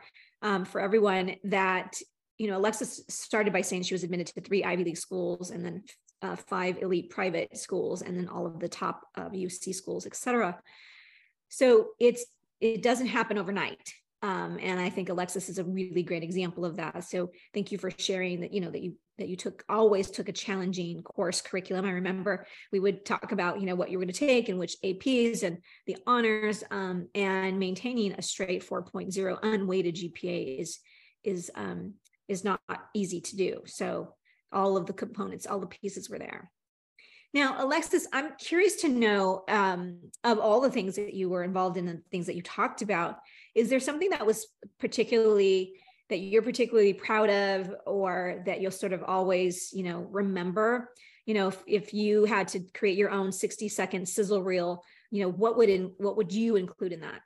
um, 0.41 0.65
for 0.65 0.81
everyone 0.81 1.35
that 1.43 1.99
you 2.37 2.47
know 2.47 2.57
alexis 2.57 3.01
started 3.09 3.53
by 3.53 3.61
saying 3.61 3.83
she 3.83 3.93
was 3.93 4.03
admitted 4.03 4.27
to 4.27 4.41
three 4.41 4.63
ivy 4.63 4.83
league 4.83 4.97
schools 4.97 5.51
and 5.51 5.63
then 5.63 5.83
uh, 6.23 6.35
five 6.35 6.81
elite 6.81 7.09
private 7.09 7.55
schools 7.57 8.01
and 8.01 8.17
then 8.17 8.27
all 8.27 8.45
of 8.47 8.59
the 8.59 8.69
top 8.69 9.01
uh, 9.15 9.29
uc 9.29 9.75
schools 9.75 10.05
et 10.05 10.15
cetera 10.15 10.57
so 11.49 11.89
it's 11.99 12.25
it 12.59 12.81
doesn't 12.81 13.07
happen 13.07 13.37
overnight 13.37 13.93
um, 14.23 14.57
and 14.61 14.79
I 14.79 14.89
think 14.89 15.09
Alexis 15.09 15.49
is 15.49 15.59
a 15.59 15.65
really 15.65 16.01
great 16.01 16.23
example 16.23 16.63
of 16.63 16.77
that. 16.77 17.03
So 17.03 17.31
thank 17.53 17.73
you 17.73 17.77
for 17.77 17.91
sharing 17.91 18.39
that, 18.39 18.53
you 18.53 18.61
know, 18.61 18.71
that 18.71 18.81
you 18.81 18.95
that 19.17 19.27
you 19.27 19.35
took 19.35 19.63
always 19.67 20.09
took 20.09 20.29
a 20.29 20.31
challenging 20.31 21.03
course 21.03 21.41
curriculum. 21.41 21.85
I 21.85 21.91
remember 21.91 22.47
we 22.71 22.79
would 22.79 23.05
talk 23.05 23.33
about, 23.33 23.59
you 23.59 23.67
know, 23.67 23.75
what 23.75 23.91
you 23.91 23.97
were 23.97 24.05
going 24.05 24.13
to 24.13 24.19
take 24.19 24.47
and 24.47 24.57
which 24.57 24.77
APs 24.83 25.43
and 25.43 25.57
the 25.85 25.97
honors 26.07 26.63
um, 26.71 27.09
and 27.13 27.59
maintaining 27.59 28.13
a 28.13 28.21
straight 28.21 28.67
4.0 28.67 29.39
unweighted 29.43 29.95
GPA 29.95 30.59
is 30.61 30.79
is 31.25 31.51
um, 31.53 31.95
is 32.29 32.45
not 32.45 32.61
easy 32.93 33.19
to 33.19 33.35
do. 33.35 33.61
So 33.65 34.15
all 34.53 34.77
of 34.77 34.85
the 34.85 34.93
components, 34.93 35.45
all 35.45 35.59
the 35.59 35.67
pieces 35.67 36.09
were 36.09 36.19
there. 36.19 36.51
Now, 37.33 37.55
Alexis, 37.57 38.07
I'm 38.13 38.35
curious 38.37 38.75
to 38.81 38.89
know 38.89 39.43
um, 39.49 39.97
of 40.23 40.37
all 40.37 40.61
the 40.61 40.69
things 40.69 40.95
that 40.97 41.15
you 41.15 41.29
were 41.29 41.43
involved 41.43 41.77
in 41.77 41.87
and 41.87 42.05
things 42.11 42.27
that 42.27 42.35
you 42.35 42.43
talked 42.43 42.83
about, 42.83 43.17
is 43.55 43.69
there 43.69 43.79
something 43.79 44.11
that 44.11 44.25
was 44.25 44.45
particularly 44.79 45.73
that 46.09 46.19
you're 46.19 46.43
particularly 46.43 46.93
proud 46.93 47.29
of 47.29 47.73
or 47.87 48.43
that 48.45 48.61
you'll 48.61 48.71
sort 48.71 48.93
of 48.93 49.03
always 49.03 49.71
you 49.73 49.83
know 49.83 50.07
remember 50.11 50.91
you 51.25 51.33
know 51.33 51.47
if, 51.47 51.63
if 51.65 51.93
you 51.93 52.25
had 52.25 52.47
to 52.47 52.59
create 52.73 52.97
your 52.97 53.09
own 53.09 53.31
60 53.31 53.69
second 53.69 54.07
sizzle 54.07 54.43
reel 54.43 54.83
you 55.11 55.23
know 55.23 55.31
what 55.31 55.57
would 55.57 55.69
in 55.69 55.91
what 55.97 56.17
would 56.17 56.31
you 56.31 56.55
include 56.55 56.91
in 56.91 56.99
that 56.99 57.21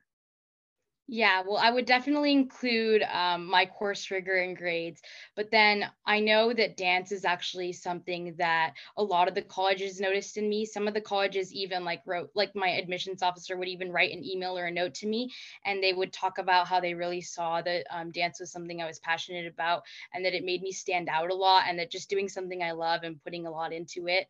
yeah, 1.09 1.41
well, 1.47 1.57
I 1.57 1.71
would 1.71 1.85
definitely 1.85 2.33
include 2.33 3.01
um, 3.03 3.45
my 3.45 3.65
course 3.65 4.11
rigor 4.11 4.35
and 4.35 4.57
grades, 4.57 5.01
but 5.37 5.49
then 5.51 5.85
I 6.05 6.19
know 6.19 6.51
that 6.51 6.75
dance 6.75 7.13
is 7.13 7.23
actually 7.23 7.71
something 7.71 8.35
that 8.39 8.73
a 8.97 9.03
lot 9.03 9.29
of 9.29 9.33
the 9.33 9.41
colleges 9.41 10.01
noticed 10.01 10.35
in 10.35 10.49
me. 10.49 10.65
Some 10.65 10.85
of 10.85 10.93
the 10.93 10.99
colleges 10.99 11.53
even 11.53 11.85
like 11.85 12.01
wrote, 12.05 12.31
like 12.35 12.53
my 12.55 12.67
admissions 12.71 13.23
officer 13.23 13.55
would 13.55 13.69
even 13.69 13.89
write 13.91 14.11
an 14.13 14.25
email 14.25 14.57
or 14.57 14.65
a 14.65 14.71
note 14.71 14.95
to 14.95 15.07
me, 15.07 15.31
and 15.63 15.81
they 15.81 15.93
would 15.93 16.11
talk 16.11 16.39
about 16.39 16.67
how 16.67 16.81
they 16.81 16.93
really 16.93 17.21
saw 17.21 17.61
that 17.61 17.85
um, 17.89 18.11
dance 18.11 18.41
was 18.41 18.51
something 18.51 18.81
I 18.81 18.87
was 18.87 18.99
passionate 18.99 19.47
about, 19.47 19.83
and 20.13 20.25
that 20.25 20.33
it 20.33 20.43
made 20.43 20.61
me 20.61 20.73
stand 20.73 21.07
out 21.07 21.31
a 21.31 21.35
lot, 21.35 21.63
and 21.69 21.79
that 21.79 21.89
just 21.89 22.09
doing 22.09 22.27
something 22.27 22.61
I 22.61 22.73
love 22.73 23.03
and 23.03 23.23
putting 23.23 23.45
a 23.47 23.51
lot 23.51 23.71
into 23.71 24.07
it 24.07 24.27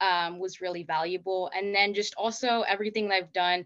um, 0.00 0.38
was 0.38 0.60
really 0.60 0.84
valuable. 0.84 1.50
And 1.54 1.74
then 1.74 1.92
just 1.94 2.14
also 2.14 2.62
everything 2.62 3.08
that 3.08 3.14
I've 3.16 3.32
done 3.32 3.64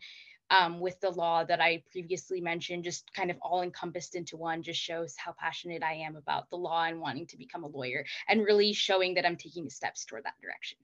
um, 0.51 0.81
with 0.81 1.01
the 1.01 1.11
law 1.11 1.45
that 1.45 1.61
I 1.61 1.83
previously 1.91 2.41
mentioned, 2.41 2.85
just 2.85 3.13
kind 3.15 3.31
of 3.31 3.37
all 3.41 3.63
encompassed 3.63 4.15
into 4.15 4.37
one, 4.37 4.63
just 4.63 4.81
shows 4.81 5.15
how 5.17 5.35
passionate 5.39 5.83
I 5.83 5.95
am 5.95 6.17
about 6.17 6.51
the 6.51 6.57
law 6.57 6.85
and 6.85 7.01
wanting 7.01 7.27
to 7.29 7.39
become 7.39 7.65
a 7.65 7.69
lawyer 7.69 8.05
and 8.29 8.45
really 8.45 8.73
showing 8.73 9.15
that 9.15 9.27
I'm 9.27 9.37
taking 9.37 9.65
the 9.65 9.71
steps 9.71 10.05
toward 10.05 10.25
that 10.25 10.41
direction. 10.43 10.79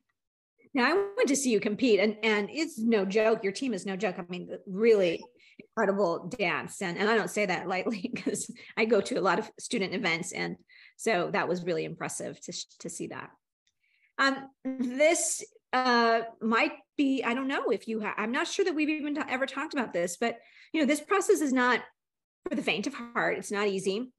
Now 0.72 0.92
I 0.92 0.94
went 1.16 1.28
to 1.28 1.36
see 1.36 1.50
you 1.50 1.58
compete 1.58 1.98
and 1.98 2.16
and 2.22 2.48
it's 2.48 2.78
no 2.78 3.04
joke. 3.04 3.42
Your 3.42 3.52
team 3.52 3.74
is 3.74 3.86
no 3.86 3.96
joke. 3.96 4.16
I 4.18 4.24
mean, 4.28 4.50
really, 4.66 5.20
incredible 5.68 6.28
dance. 6.38 6.82
And, 6.82 6.98
and 6.98 7.08
I 7.08 7.16
don't 7.16 7.30
say 7.30 7.46
that 7.46 7.68
lightly 7.68 8.10
because 8.14 8.50
I 8.76 8.84
go 8.84 9.00
to 9.00 9.16
a 9.16 9.20
lot 9.20 9.38
of 9.38 9.50
student 9.58 9.94
events. 9.94 10.32
And 10.32 10.56
so 10.96 11.30
that 11.32 11.48
was 11.48 11.64
really 11.64 11.84
impressive 11.84 12.40
to, 12.42 12.52
to 12.80 12.90
see 12.90 13.08
that. 13.08 13.30
Um, 14.18 14.50
this 14.64 15.42
uh, 15.72 16.22
might 16.40 16.72
be, 16.96 17.22
I 17.22 17.34
don't 17.34 17.48
know 17.48 17.70
if 17.70 17.88
you, 17.88 18.00
ha- 18.00 18.14
I'm 18.16 18.32
not 18.32 18.48
sure 18.48 18.64
that 18.64 18.74
we've 18.74 18.88
even 18.88 19.14
t- 19.14 19.22
ever 19.28 19.46
talked 19.46 19.72
about 19.72 19.92
this, 19.92 20.16
but 20.16 20.38
you 20.72 20.80
know, 20.80 20.86
this 20.86 21.00
process 21.00 21.40
is 21.40 21.52
not 21.52 21.80
for 22.48 22.54
the 22.54 22.62
faint 22.62 22.86
of 22.86 22.94
heart. 22.94 23.38
It's 23.38 23.52
not 23.52 23.68
easy. 23.68 24.12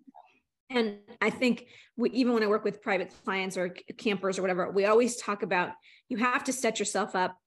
And 0.70 1.00
I 1.22 1.30
think 1.30 1.66
we, 1.98 2.10
even 2.12 2.34
when 2.34 2.44
I 2.44 2.48
work 2.48 2.64
with 2.64 2.82
private 2.82 3.12
clients 3.26 3.58
or 3.58 3.76
campers 3.98 4.40
or 4.40 4.42
whatever, 4.42 4.72
we 4.72 4.86
always 4.86 5.18
talk 5.18 5.44
about 5.44 5.72
you 6.08 6.18
have 6.18 6.46
to 6.46 6.54
set 6.54 6.80
yourself 6.80 7.16
up 7.16 7.38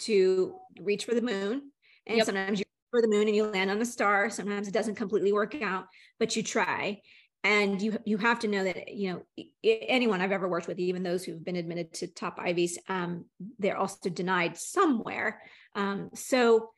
to 0.00 0.56
reach 0.80 1.04
for 1.04 1.14
the 1.14 1.22
moon. 1.22 1.70
And 2.06 2.18
yep. 2.18 2.26
sometimes 2.26 2.58
you 2.58 2.66
for 2.90 3.02
the 3.02 3.08
moon 3.08 3.26
and 3.26 3.36
you 3.36 3.44
land 3.44 3.70
on 3.70 3.80
a 3.80 3.84
star. 3.84 4.30
Sometimes 4.30 4.68
it 4.68 4.74
doesn't 4.74 4.94
completely 4.94 5.32
work 5.32 5.60
out, 5.62 5.86
but 6.18 6.34
you 6.36 6.42
try. 6.42 7.00
And 7.44 7.80
you 7.80 7.98
you 8.04 8.16
have 8.18 8.40
to 8.40 8.48
know 8.48 8.64
that 8.64 8.92
you 8.92 9.12
know 9.12 9.44
anyone 9.62 10.20
I've 10.20 10.32
ever 10.32 10.48
worked 10.48 10.66
with, 10.66 10.80
even 10.80 11.02
those 11.02 11.24
who've 11.24 11.44
been 11.44 11.56
admitted 11.56 11.94
to 11.94 12.08
top 12.08 12.38
Ivies, 12.38 12.78
um, 12.88 13.26
they're 13.58 13.76
also 13.76 14.10
denied 14.10 14.56
somewhere. 14.56 15.42
Um, 15.74 16.10
so 16.14 16.70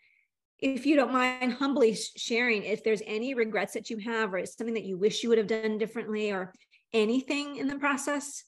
if 0.61 0.87
you 0.87 0.97
don't 0.97 1.13
mind 1.13 1.53
humbly 1.53 1.97
sharing 2.17 2.65
if 2.65 2.83
there's 2.83 3.03
any 3.07 3.35
regrets 3.35 3.75
that 3.75 3.91
you 3.91 3.99
have 3.99 4.35
or 4.35 4.45
something 4.45 4.75
that 4.75 4.85
you 4.85 4.99
wish 4.99 5.23
you 5.23 5.29
would 5.29 5.39
have 5.39 5.47
done 5.47 5.79
differently 5.79 6.33
or 6.33 6.53
anything 6.93 7.57
in 7.57 7.69
the 7.69 7.79
process 7.79 8.45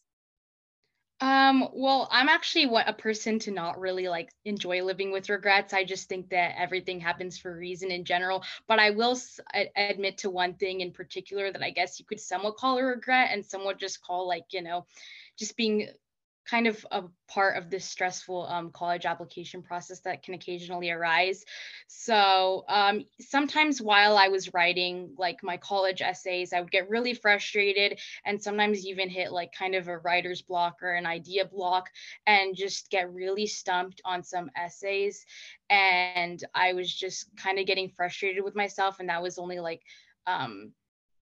um, 1.20 1.68
well, 1.74 2.08
I'm 2.10 2.28
actually 2.28 2.66
what 2.66 2.88
a 2.88 2.92
person 2.94 3.38
to 3.40 3.50
not 3.50 3.78
really 3.78 4.08
like 4.08 4.30
enjoy 4.44 4.82
living 4.82 5.12
with 5.12 5.28
regrets. 5.28 5.72
I 5.74 5.84
just 5.84 6.08
think 6.08 6.30
that 6.30 6.54
everything 6.58 7.00
happens 7.00 7.38
for 7.38 7.52
a 7.52 7.58
reason 7.58 7.90
in 7.90 8.04
general. 8.04 8.44
But 8.66 8.78
I 8.78 8.90
will 8.90 9.12
s- 9.12 9.40
admit 9.76 10.18
to 10.18 10.30
one 10.30 10.54
thing 10.54 10.80
in 10.80 10.92
particular 10.92 11.52
that 11.52 11.62
I 11.62 11.70
guess 11.70 11.98
you 11.98 12.06
could 12.06 12.20
somewhat 12.20 12.56
call 12.56 12.78
a 12.78 12.84
regret 12.84 13.30
and 13.32 13.44
somewhat 13.44 13.78
just 13.78 14.02
call 14.02 14.26
like, 14.26 14.46
you 14.52 14.62
know, 14.62 14.86
just 15.38 15.56
being 15.56 15.88
kind 16.48 16.66
of 16.66 16.84
a 16.90 17.04
part 17.28 17.56
of 17.56 17.70
this 17.70 17.84
stressful 17.84 18.46
um, 18.46 18.70
college 18.70 19.06
application 19.06 19.62
process 19.62 20.00
that 20.00 20.22
can 20.22 20.34
occasionally 20.34 20.90
arise. 20.90 21.44
So 21.86 22.64
um, 22.68 23.04
sometimes 23.20 23.80
while 23.80 24.16
I 24.16 24.28
was 24.28 24.52
writing 24.52 25.14
like 25.16 25.42
my 25.42 25.56
college 25.56 26.02
essays, 26.02 26.52
I 26.52 26.60
would 26.60 26.70
get 26.70 26.88
really 26.88 27.14
frustrated 27.14 28.00
and 28.24 28.42
sometimes 28.42 28.84
even 28.86 29.08
hit 29.08 29.32
like 29.32 29.52
kind 29.52 29.74
of 29.74 29.88
a 29.88 29.98
writer's 29.98 30.42
block 30.42 30.82
or 30.82 30.92
an 30.92 31.06
idea 31.06 31.44
block 31.44 31.88
and 32.26 32.56
just 32.56 32.90
get 32.90 33.12
really 33.12 33.46
stumped 33.46 34.00
on 34.04 34.22
some 34.22 34.50
essays. 34.56 35.24
And 35.68 36.42
I 36.54 36.72
was 36.72 36.92
just 36.92 37.26
kind 37.36 37.58
of 37.58 37.66
getting 37.66 37.90
frustrated 37.90 38.42
with 38.42 38.56
myself. 38.56 38.98
And 38.98 39.08
that 39.08 39.22
was 39.22 39.38
only 39.38 39.60
like, 39.60 39.82
um, 40.26 40.72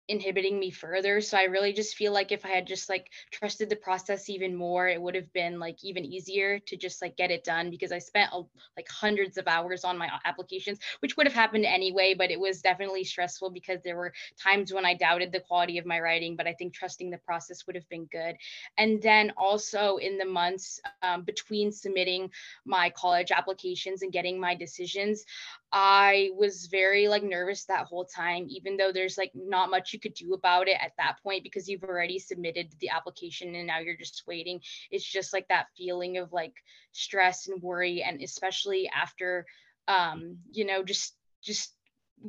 inhibiting 0.07 0.59
me 0.59 0.71
further. 0.71 1.21
So 1.21 1.37
i 1.37 1.43
really 1.43 1.73
just 1.73 1.95
feel 1.95 2.13
like 2.13 2.31
if 2.31 2.45
i 2.45 2.49
had 2.49 2.67
just 2.67 2.89
like 2.89 3.09
trusted 3.31 3.69
the 3.69 3.75
process 3.75 4.29
even 4.29 4.55
more 4.55 4.87
it 4.87 5.01
would 5.01 5.15
have 5.15 5.31
been 5.33 5.59
like 5.59 5.83
even 5.83 6.05
easier 6.05 6.59
to 6.59 6.77
just 6.77 7.01
like 7.01 7.17
get 7.17 7.31
it 7.31 7.43
done 7.43 7.69
because 7.69 7.91
i 7.91 7.99
spent 7.99 8.31
like 8.75 8.87
hundreds 8.89 9.37
of 9.37 9.47
hours 9.47 9.83
on 9.83 9.97
my 9.97 10.09
applications 10.25 10.79
which 10.99 11.17
would 11.17 11.27
have 11.27 11.35
happened 11.35 11.65
anyway 11.65 12.15
but 12.17 12.31
it 12.31 12.39
was 12.39 12.61
definitely 12.61 13.03
stressful 13.03 13.49
because 13.49 13.81
there 13.83 13.95
were 13.97 14.13
times 14.41 14.73
when 14.73 14.85
i 14.85 14.93
doubted 14.93 15.31
the 15.31 15.39
quality 15.39 15.77
of 15.77 15.85
my 15.85 15.99
writing 15.99 16.35
but 16.35 16.47
i 16.47 16.53
think 16.53 16.73
trusting 16.73 17.09
the 17.09 17.17
process 17.19 17.65
would 17.67 17.75
have 17.75 17.87
been 17.89 18.05
good. 18.11 18.37
And 18.77 19.01
then 19.01 19.31
also 19.37 19.97
in 19.97 20.17
the 20.17 20.25
months 20.25 20.79
um, 21.01 21.23
between 21.23 21.71
submitting 21.71 22.29
my 22.65 22.89
college 22.91 23.31
applications 23.31 24.01
and 24.01 24.11
getting 24.11 24.39
my 24.39 24.55
decisions 24.55 25.25
I 25.71 26.29
was 26.33 26.67
very 26.67 27.07
like 27.07 27.23
nervous 27.23 27.65
that 27.65 27.87
whole 27.87 28.05
time, 28.05 28.47
even 28.49 28.77
though 28.77 28.91
there's 28.91 29.17
like 29.17 29.31
not 29.35 29.69
much 29.69 29.91
you 29.93 29.99
could 29.99 30.13
do 30.13 30.33
about 30.33 30.67
it 30.67 30.77
at 30.79 30.93
that 30.97 31.17
point 31.21 31.43
because 31.43 31.67
you've 31.67 31.83
already 31.83 32.19
submitted 32.19 32.73
the 32.79 32.89
application 32.89 33.53
and 33.53 33.67
now 33.67 33.79
you're 33.79 33.97
just 33.97 34.23
waiting. 34.27 34.61
It's 34.91 35.03
just 35.03 35.33
like 35.33 35.47
that 35.49 35.67
feeling 35.77 36.17
of 36.17 36.31
like 36.31 36.53
stress 36.93 37.47
and 37.47 37.61
worry, 37.61 38.01
and 38.01 38.21
especially 38.21 38.89
after, 38.95 39.45
um, 39.87 40.37
you 40.51 40.65
know, 40.65 40.83
just 40.83 41.15
just 41.43 41.73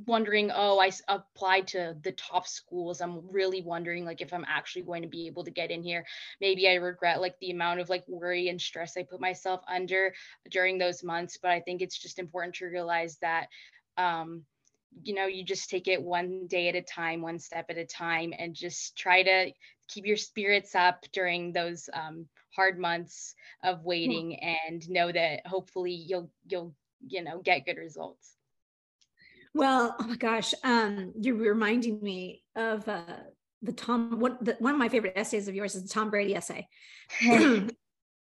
wondering 0.06 0.50
oh 0.54 0.78
i 0.78 0.90
applied 1.08 1.66
to 1.66 1.96
the 2.02 2.12
top 2.12 2.46
schools. 2.46 3.00
I'm 3.00 3.30
really 3.30 3.62
wondering 3.62 4.04
like 4.04 4.20
if 4.20 4.32
i'm 4.32 4.44
actually 4.46 4.82
going 4.82 5.02
to 5.02 5.08
be 5.08 5.26
able 5.26 5.44
to 5.44 5.50
get 5.50 5.70
in 5.70 5.82
here. 5.82 6.04
Maybe 6.40 6.68
i 6.68 6.74
regret 6.74 7.20
like 7.20 7.36
the 7.40 7.50
amount 7.50 7.80
of 7.80 7.88
like 7.88 8.04
worry 8.06 8.48
and 8.48 8.60
stress 8.60 8.96
i 8.96 9.02
put 9.02 9.20
myself 9.20 9.62
under 9.68 10.14
during 10.50 10.78
those 10.78 11.02
months 11.02 11.38
but 11.40 11.50
i 11.50 11.60
think 11.60 11.82
it's 11.82 11.98
just 11.98 12.18
important 12.18 12.54
to 12.56 12.66
realize 12.66 13.16
that 13.22 13.48
um 13.96 14.44
you 15.02 15.14
know 15.14 15.26
you 15.26 15.44
just 15.44 15.70
take 15.70 15.88
it 15.88 16.02
one 16.02 16.46
day 16.46 16.68
at 16.68 16.74
a 16.74 16.82
time 16.82 17.22
one 17.22 17.38
step 17.38 17.66
at 17.70 17.78
a 17.78 17.84
time 17.84 18.32
and 18.38 18.54
just 18.54 18.96
try 18.96 19.22
to 19.22 19.50
keep 19.88 20.06
your 20.06 20.16
spirits 20.16 20.74
up 20.74 21.04
during 21.12 21.52
those 21.52 21.88
um, 21.94 22.26
hard 22.54 22.78
months 22.78 23.34
of 23.64 23.84
waiting 23.84 24.38
and 24.40 24.88
know 24.88 25.10
that 25.10 25.46
hopefully 25.46 25.92
you'll 25.92 26.30
you'll 26.48 26.74
you 27.06 27.22
know 27.22 27.40
get 27.40 27.64
good 27.64 27.76
results 27.76 28.37
well, 29.58 29.96
oh 29.98 30.06
my 30.06 30.16
gosh, 30.16 30.54
um, 30.62 31.12
you're 31.20 31.34
reminding 31.34 32.00
me 32.00 32.44
of 32.54 32.88
uh, 32.88 33.02
the 33.60 33.72
Tom. 33.72 34.20
One, 34.20 34.38
the, 34.40 34.56
one 34.60 34.72
of 34.72 34.78
my 34.78 34.88
favorite 34.88 35.14
essays 35.16 35.48
of 35.48 35.54
yours 35.54 35.74
is 35.74 35.82
the 35.82 35.88
Tom 35.88 36.10
Brady 36.10 36.36
essay, 36.36 36.68
and 37.20 37.72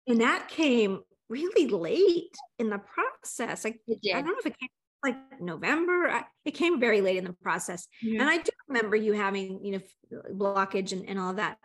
that 0.07 0.49
came 0.49 1.01
really 1.29 1.67
late 1.67 2.37
in 2.61 2.71
the 2.71 2.79
process. 2.79 3.65
Like 3.65 3.81
I 3.89 4.23
don't 4.23 4.27
know 4.27 4.35
if 4.39 4.47
it 4.47 4.59
came 4.59 4.69
like 5.05 5.17
November. 5.41 6.09
I, 6.09 6.25
it 6.45 6.53
came 6.53 6.79
very 6.79 7.01
late 7.01 7.17
in 7.17 7.25
the 7.25 7.37
process, 7.43 7.89
and 8.01 8.23
I 8.23 8.39
do 8.39 8.51
remember 8.69 8.95
you 8.95 9.13
having 9.13 9.61
you 9.65 9.73
know 9.73 10.21
blockage 10.33 10.93
and, 10.93 11.09
and 11.09 11.19
all 11.19 11.31
of 11.31 11.37
that. 11.37 11.59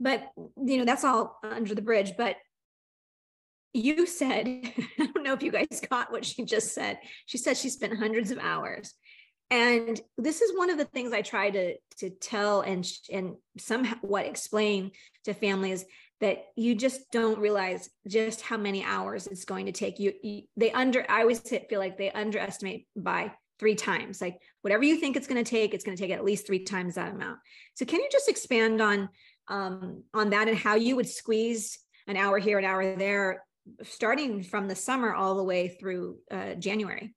But 0.00 0.24
you 0.36 0.78
know 0.78 0.84
that's 0.84 1.04
all 1.04 1.38
under 1.44 1.72
the 1.72 1.82
bridge. 1.82 2.14
But 2.18 2.36
you 3.74 4.06
said, 4.06 4.46
I 4.98 5.06
don't 5.06 5.24
know 5.24 5.34
if 5.34 5.42
you 5.42 5.50
guys 5.50 5.82
caught 5.88 6.10
what 6.10 6.24
she 6.24 6.44
just 6.44 6.72
said. 6.72 6.98
She 7.26 7.36
said 7.36 7.56
she 7.56 7.68
spent 7.68 7.98
hundreds 7.98 8.30
of 8.30 8.38
hours. 8.38 8.94
And 9.54 10.00
this 10.18 10.42
is 10.42 10.56
one 10.56 10.68
of 10.68 10.78
the 10.78 10.84
things 10.84 11.12
I 11.12 11.22
try 11.22 11.48
to, 11.48 11.76
to 11.98 12.10
tell 12.10 12.62
and, 12.62 12.84
and 13.12 13.36
somewhat 13.56 14.26
explain 14.26 14.90
to 15.26 15.32
families 15.32 15.84
that 16.20 16.46
you 16.56 16.74
just 16.74 17.08
don't 17.12 17.38
realize 17.38 17.88
just 18.08 18.40
how 18.40 18.56
many 18.56 18.82
hours 18.82 19.28
it's 19.28 19.44
going 19.44 19.66
to 19.66 19.72
take 19.72 20.00
you, 20.00 20.12
you 20.22 20.42
they 20.56 20.72
under 20.72 21.04
i 21.10 21.20
always 21.20 21.40
feel 21.40 21.78
like 21.78 21.98
they 21.98 22.10
underestimate 22.10 22.86
by 22.96 23.32
three 23.58 23.74
times. 23.74 24.20
Like 24.20 24.38
whatever 24.62 24.84
you 24.84 24.96
think 24.96 25.16
it's 25.16 25.26
going 25.26 25.42
to 25.42 25.48
take 25.48 25.74
it's 25.74 25.84
going 25.84 25.96
to 25.96 26.02
take 26.02 26.12
at 26.12 26.24
least 26.24 26.46
three 26.46 26.64
times 26.64 26.94
that 26.94 27.14
amount. 27.14 27.38
So 27.74 27.84
can 27.84 28.00
you 28.00 28.08
just 28.10 28.28
expand 28.28 28.80
on 28.80 29.08
um, 29.48 30.02
on 30.12 30.30
that 30.30 30.48
and 30.48 30.56
how 30.56 30.74
you 30.74 30.96
would 30.96 31.08
squeeze 31.08 31.78
an 32.06 32.16
hour 32.16 32.38
here 32.38 32.58
an 32.58 32.64
hour 32.64 32.96
there 32.96 33.44
starting 33.82 34.42
from 34.42 34.68
the 34.68 34.74
summer 34.74 35.14
all 35.14 35.36
the 35.36 35.44
way 35.44 35.68
through 35.68 36.18
uh, 36.30 36.54
January? 36.54 37.14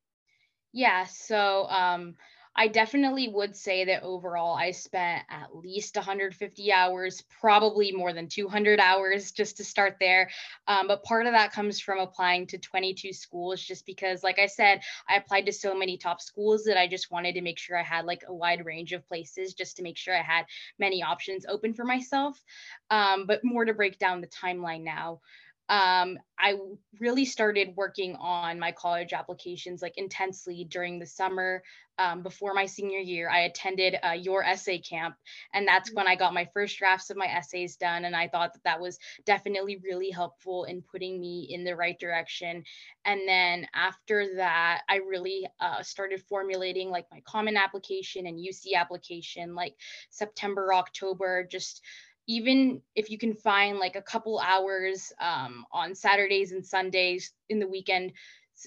Yeah, 0.73 1.05
so 1.05 1.65
um, 1.69 2.15
I 2.55 2.67
definitely 2.67 3.27
would 3.29 3.55
say 3.55 3.85
that 3.85 4.03
overall 4.03 4.55
I 4.55 4.71
spent 4.71 5.23
at 5.29 5.55
least 5.55 5.95
150 5.95 6.71
hours, 6.71 7.23
probably 7.39 7.91
more 7.91 8.13
than 8.13 8.27
200 8.27 8.79
hours 8.79 9.31
just 9.31 9.57
to 9.57 9.63
start 9.63 9.97
there. 9.99 10.29
Um, 10.67 10.87
but 10.87 11.03
part 11.03 11.25
of 11.25 11.33
that 11.33 11.51
comes 11.51 11.79
from 11.79 11.99
applying 11.99 12.47
to 12.47 12.57
22 12.57 13.13
schools, 13.13 13.61
just 13.63 13.85
because, 13.85 14.23
like 14.23 14.39
I 14.39 14.47
said, 14.47 14.81
I 15.09 15.15
applied 15.15 15.45
to 15.47 15.53
so 15.53 15.73
many 15.73 15.97
top 15.97 16.21
schools 16.21 16.63
that 16.65 16.77
I 16.77 16.87
just 16.87 17.11
wanted 17.11 17.33
to 17.33 17.41
make 17.41 17.59
sure 17.59 17.77
I 17.79 17.83
had 17.83 18.05
like 18.05 18.23
a 18.27 18.33
wide 18.33 18.65
range 18.65 18.91
of 18.93 19.07
places 19.07 19.53
just 19.53 19.77
to 19.77 19.83
make 19.83 19.97
sure 19.97 20.15
I 20.17 20.21
had 20.21 20.45
many 20.77 21.01
options 21.01 21.45
open 21.47 21.73
for 21.73 21.85
myself. 21.85 22.43
Um, 22.89 23.25
but 23.25 23.43
more 23.43 23.65
to 23.65 23.73
break 23.73 23.99
down 23.99 24.21
the 24.21 24.27
timeline 24.27 24.83
now 24.83 25.21
um, 25.69 26.17
I 26.39 26.57
really 26.99 27.25
started 27.25 27.73
working 27.75 28.15
on 28.15 28.59
my 28.59 28.71
college 28.71 29.11
applications 29.11 29.81
like 29.81 29.97
intensely 29.97 30.65
during 30.69 30.99
the 30.99 31.05
summer 31.05 31.63
um, 31.99 32.21
before 32.21 32.53
my 32.53 32.65
senior 32.67 32.99
year. 32.99 33.29
I 33.29 33.41
attended 33.41 33.95
uh, 34.03 34.11
your 34.11 34.43
essay 34.43 34.77
camp, 34.77 35.15
and 35.53 35.67
that's 35.67 35.91
when 35.91 36.07
I 36.07 36.15
got 36.15 36.33
my 36.33 36.47
first 36.53 36.77
drafts 36.77 37.09
of 37.09 37.17
my 37.17 37.25
essays 37.25 37.75
done. 37.75 38.05
And 38.05 38.15
I 38.15 38.27
thought 38.27 38.53
that 38.53 38.63
that 38.63 38.79
was 38.79 38.99
definitely 39.25 39.81
really 39.83 40.11
helpful 40.11 40.65
in 40.65 40.83
putting 40.83 41.19
me 41.19 41.47
in 41.49 41.63
the 41.63 41.75
right 41.75 41.99
direction. 41.99 42.63
And 43.05 43.27
then 43.27 43.67
after 43.73 44.35
that, 44.35 44.81
I 44.87 44.97
really 44.97 45.47
uh, 45.59 45.81
started 45.81 46.21
formulating 46.29 46.91
like 46.91 47.07
my 47.11 47.21
common 47.25 47.57
application 47.57 48.27
and 48.27 48.39
UC 48.39 48.75
application 48.75 49.55
like 49.55 49.75
September, 50.11 50.73
October, 50.73 51.47
just 51.49 51.81
even 52.27 52.81
if 52.95 53.09
you 53.09 53.17
can 53.17 53.33
find 53.33 53.79
like 53.79 53.95
a 53.95 54.01
couple 54.01 54.39
hours 54.39 55.13
um, 55.19 55.65
on 55.71 55.95
Saturdays 55.95 56.51
and 56.51 56.65
Sundays 56.65 57.33
in 57.49 57.59
the 57.59 57.67
weekend 57.67 58.11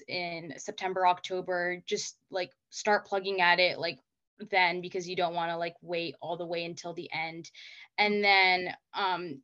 in 0.07 0.53
September, 0.57 1.05
October, 1.07 1.81
just 1.85 2.17
like 2.31 2.51
start 2.69 3.05
plugging 3.05 3.41
at 3.41 3.59
it 3.59 3.79
like 3.79 3.99
then 4.49 4.81
because 4.81 5.07
you 5.07 5.15
don't 5.15 5.35
want 5.35 5.51
to 5.51 5.57
like 5.57 5.75
wait 5.81 6.15
all 6.21 6.37
the 6.37 6.45
way 6.45 6.65
until 6.65 6.93
the 6.93 7.09
end. 7.13 7.51
And 7.97 8.23
then 8.23 8.73
um, 8.93 9.41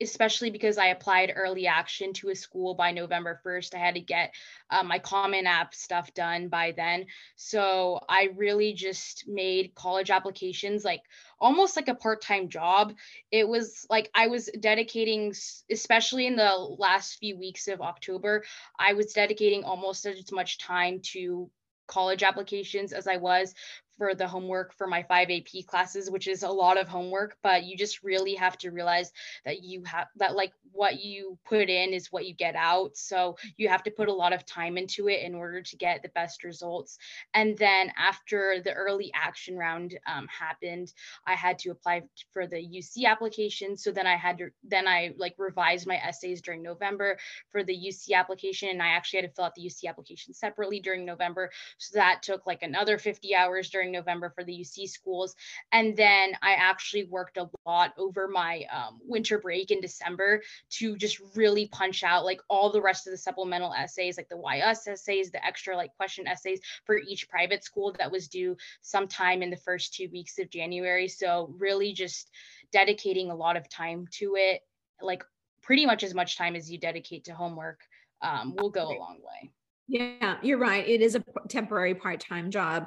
especially 0.00 0.50
because 0.50 0.78
I 0.78 0.86
applied 0.86 1.32
early 1.34 1.66
action 1.66 2.12
to 2.14 2.30
a 2.30 2.34
school 2.34 2.74
by 2.74 2.90
November 2.90 3.40
1st. 3.44 3.74
I 3.74 3.78
had 3.78 3.94
to 3.94 4.00
get 4.00 4.34
uh, 4.70 4.82
my 4.82 4.98
Common 4.98 5.46
App 5.46 5.74
stuff 5.74 6.12
done 6.14 6.48
by 6.48 6.72
then. 6.76 7.06
So 7.36 8.00
I 8.08 8.30
really 8.36 8.72
just 8.72 9.24
made 9.28 9.74
college 9.74 10.10
applications 10.10 10.84
like 10.84 11.02
almost 11.40 11.76
like 11.76 11.88
a 11.88 11.94
part 11.94 12.22
time 12.22 12.48
job. 12.48 12.94
It 13.30 13.48
was 13.48 13.86
like 13.88 14.10
I 14.14 14.26
was 14.26 14.50
dedicating, 14.60 15.32
especially 15.70 16.26
in 16.26 16.36
the 16.36 16.54
last 16.78 17.18
few 17.18 17.38
weeks 17.38 17.68
of 17.68 17.80
October, 17.80 18.44
I 18.78 18.94
was 18.94 19.12
dedicating 19.12 19.64
almost 19.64 20.06
as 20.06 20.32
much 20.32 20.58
time 20.58 21.00
to 21.12 21.50
college 21.86 22.22
applications 22.22 22.92
as 22.92 23.06
I 23.06 23.18
was 23.18 23.54
for 23.98 24.14
the 24.14 24.26
homework 24.26 24.74
for 24.74 24.86
my 24.86 25.02
5 25.02 25.30
AP 25.30 25.66
classes, 25.66 26.10
which 26.10 26.26
is 26.26 26.42
a 26.42 26.48
lot 26.48 26.78
of 26.78 26.88
homework, 26.88 27.36
but 27.42 27.64
you 27.64 27.76
just 27.76 28.02
really 28.02 28.34
have 28.34 28.58
to 28.58 28.70
realize 28.70 29.12
that 29.44 29.62
you 29.62 29.82
have 29.84 30.08
that 30.16 30.34
like 30.34 30.52
what 30.72 31.00
you 31.00 31.38
put 31.44 31.68
in 31.68 31.92
is 31.92 32.10
what 32.10 32.26
you 32.26 32.34
get 32.34 32.56
out. 32.56 32.96
So 32.96 33.36
you 33.56 33.68
have 33.68 33.84
to 33.84 33.90
put 33.90 34.08
a 34.08 34.12
lot 34.12 34.32
of 34.32 34.44
time 34.44 34.76
into 34.76 35.08
it 35.08 35.22
in 35.22 35.34
order 35.34 35.62
to 35.62 35.76
get 35.76 36.02
the 36.02 36.08
best 36.10 36.42
results. 36.42 36.98
And 37.32 37.56
then 37.56 37.92
after 37.96 38.60
the 38.62 38.72
early 38.72 39.12
action 39.14 39.56
round 39.56 39.96
um, 40.06 40.26
happened, 40.26 40.92
I 41.26 41.34
had 41.34 41.58
to 41.60 41.70
apply 41.70 42.02
for 42.32 42.46
the 42.46 42.56
UC 42.56 43.04
application. 43.04 43.76
So 43.76 43.92
then 43.92 44.06
I 44.06 44.16
had 44.16 44.38
to, 44.38 44.50
then 44.64 44.88
I 44.88 45.12
like 45.16 45.34
revised 45.38 45.86
my 45.86 45.96
essays 45.96 46.42
during 46.42 46.62
November 46.62 47.18
for 47.52 47.62
the 47.62 47.74
UC 47.74 48.12
application. 48.12 48.70
And 48.70 48.82
I 48.82 48.88
actually 48.88 49.20
had 49.20 49.30
to 49.30 49.34
fill 49.34 49.44
out 49.44 49.54
the 49.54 49.62
UC 49.62 49.88
application 49.88 50.34
separately 50.34 50.80
during 50.80 51.04
November. 51.04 51.50
So 51.78 51.98
that 51.98 52.22
took 52.22 52.46
like 52.46 52.62
another 52.62 52.98
50 52.98 53.34
hours 53.36 53.70
during 53.70 53.83
during 53.84 53.92
November 53.92 54.30
for 54.30 54.44
the 54.44 54.52
UC 54.52 54.88
schools. 54.88 55.34
And 55.72 55.96
then 55.96 56.32
I 56.42 56.54
actually 56.54 57.04
worked 57.04 57.36
a 57.36 57.48
lot 57.66 57.92
over 57.98 58.28
my 58.28 58.64
um, 58.72 59.00
winter 59.02 59.38
break 59.38 59.70
in 59.70 59.80
December 59.80 60.42
to 60.70 60.96
just 60.96 61.20
really 61.34 61.68
punch 61.68 62.02
out 62.02 62.24
like 62.24 62.40
all 62.48 62.72
the 62.72 62.80
rest 62.80 63.06
of 63.06 63.10
the 63.10 63.18
supplemental 63.18 63.72
essays, 63.74 64.16
like 64.16 64.28
the 64.28 64.36
Us 64.36 64.86
essays, 64.86 65.30
the 65.30 65.44
extra 65.44 65.76
like 65.76 65.94
question 65.96 66.26
essays 66.26 66.60
for 66.84 66.98
each 66.98 67.28
private 67.28 67.62
school 67.62 67.94
that 67.98 68.10
was 68.10 68.28
due 68.28 68.56
sometime 68.80 69.42
in 69.42 69.50
the 69.50 69.56
first 69.56 69.94
two 69.94 70.08
weeks 70.12 70.38
of 70.38 70.50
January. 70.50 71.08
So 71.08 71.54
really 71.58 71.92
just 71.92 72.30
dedicating 72.72 73.30
a 73.30 73.36
lot 73.36 73.56
of 73.56 73.68
time 73.68 74.06
to 74.12 74.34
it, 74.36 74.62
like 75.02 75.24
pretty 75.62 75.86
much 75.86 76.02
as 76.02 76.14
much 76.14 76.38
time 76.38 76.56
as 76.56 76.70
you 76.70 76.78
dedicate 76.78 77.24
to 77.24 77.34
homework 77.34 77.80
um, 78.22 78.54
will 78.56 78.70
go 78.70 78.86
a 78.86 78.98
long 78.98 79.18
way. 79.20 79.50
Yeah, 79.86 80.38
you're 80.42 80.58
right. 80.58 80.86
It 80.88 81.02
is 81.02 81.14
a 81.14 81.22
temporary 81.48 81.94
part-time 81.94 82.50
job. 82.50 82.86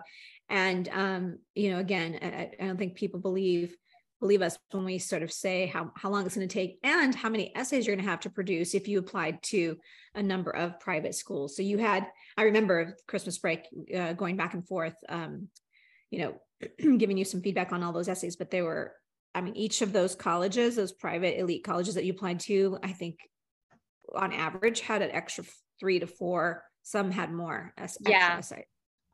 And 0.49 0.87
um, 0.89 1.39
you 1.55 1.71
know, 1.71 1.79
again, 1.79 2.19
I, 2.21 2.51
I 2.61 2.67
don't 2.67 2.77
think 2.77 2.95
people 2.95 3.19
believe 3.19 3.75
believe 4.19 4.41
us 4.41 4.57
when 4.71 4.85
we 4.85 4.97
sort 4.97 5.21
of 5.21 5.31
say 5.31 5.67
how, 5.67 5.91
how 5.95 6.09
long 6.09 6.25
it's 6.25 6.35
going 6.35 6.47
to 6.47 6.53
take 6.53 6.79
and 6.83 7.13
how 7.13 7.29
many 7.29 7.55
essays 7.55 7.85
you're 7.85 7.95
going 7.95 8.03
to 8.03 8.09
have 8.09 8.19
to 8.21 8.29
produce 8.29 8.73
if 8.73 8.87
you 8.87 8.99
applied 8.99 9.41
to 9.43 9.77
a 10.15 10.23
number 10.23 10.49
of 10.49 10.79
private 10.79 11.13
schools. 11.13 11.55
So 11.55 11.61
you 11.61 11.77
had, 11.77 12.07
I 12.35 12.43
remember 12.43 12.97
Christmas 13.07 13.37
break 13.37 13.67
uh, 13.95 14.13
going 14.13 14.35
back 14.35 14.53
and 14.53 14.67
forth, 14.67 14.95
um, 15.07 15.49
you 16.09 16.19
know, 16.19 16.97
giving 16.97 17.17
you 17.17 17.25
some 17.25 17.41
feedback 17.41 17.71
on 17.71 17.83
all 17.83 17.93
those 17.93 18.09
essays, 18.09 18.35
but 18.35 18.49
they 18.49 18.63
were, 18.63 18.93
I 19.35 19.41
mean, 19.41 19.55
each 19.55 19.83
of 19.83 19.93
those 19.93 20.15
colleges, 20.15 20.75
those 20.75 20.91
private 20.91 21.39
elite 21.39 21.63
colleges 21.63 21.93
that 21.93 22.05
you 22.05 22.13
applied 22.13 22.39
to, 22.41 22.79
I 22.81 22.93
think 22.93 23.19
on 24.15 24.33
average 24.33 24.79
had 24.79 25.03
an 25.03 25.11
extra 25.11 25.43
three 25.79 25.99
to 25.99 26.07
four, 26.07 26.63
some 26.81 27.11
had 27.11 27.31
more. 27.31 27.71
Yeah. 27.99 28.37
Essays. 28.39 28.63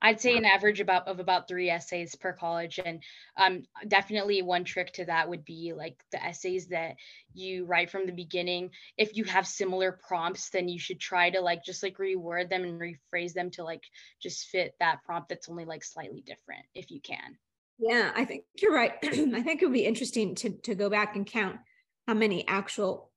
I'd 0.03 0.19
say 0.19 0.35
an 0.35 0.43
average 0.43 0.81
about 0.81 1.07
of 1.07 1.21
about 1.21 1.47
three 1.47 1.69
essays 1.69 2.13
per 2.13 2.33
college, 2.33 2.77
and 2.83 3.01
um, 3.37 3.63
definitely 3.87 4.41
one 4.41 4.65
trick 4.65 4.91
to 4.93 5.05
that 5.05 5.29
would 5.29 5.45
be 5.45 5.71
like 5.75 5.95
the 6.11 6.21
essays 6.21 6.67
that 6.67 6.97
you 7.33 7.65
write 7.65 7.89
from 7.89 8.05
the 8.05 8.11
beginning. 8.11 8.71
If 8.97 9.15
you 9.15 9.23
have 9.23 9.47
similar 9.47 9.97
prompts, 10.05 10.49
then 10.49 10.67
you 10.67 10.77
should 10.77 10.99
try 10.99 11.29
to 11.29 11.39
like 11.39 11.63
just 11.63 11.81
like 11.81 11.97
reword 11.97 12.49
them 12.49 12.65
and 12.65 12.81
rephrase 12.81 13.33
them 13.33 13.49
to 13.51 13.63
like 13.63 13.83
just 14.21 14.47
fit 14.47 14.75
that 14.81 15.03
prompt 15.05 15.29
that's 15.29 15.47
only 15.47 15.63
like 15.63 15.85
slightly 15.85 16.21
different 16.21 16.65
if 16.75 16.91
you 16.91 16.99
can. 16.99 17.37
Yeah, 17.79 18.11
I 18.13 18.25
think 18.25 18.43
you're 18.61 18.73
right. 18.73 18.93
I 19.03 19.41
think 19.41 19.61
it 19.61 19.65
would 19.65 19.73
be 19.73 19.85
interesting 19.85 20.35
to 20.35 20.49
to 20.63 20.75
go 20.75 20.89
back 20.89 21.15
and 21.15 21.25
count 21.25 21.59
how 22.07 22.13
many 22.13 22.45
actual 22.45 23.09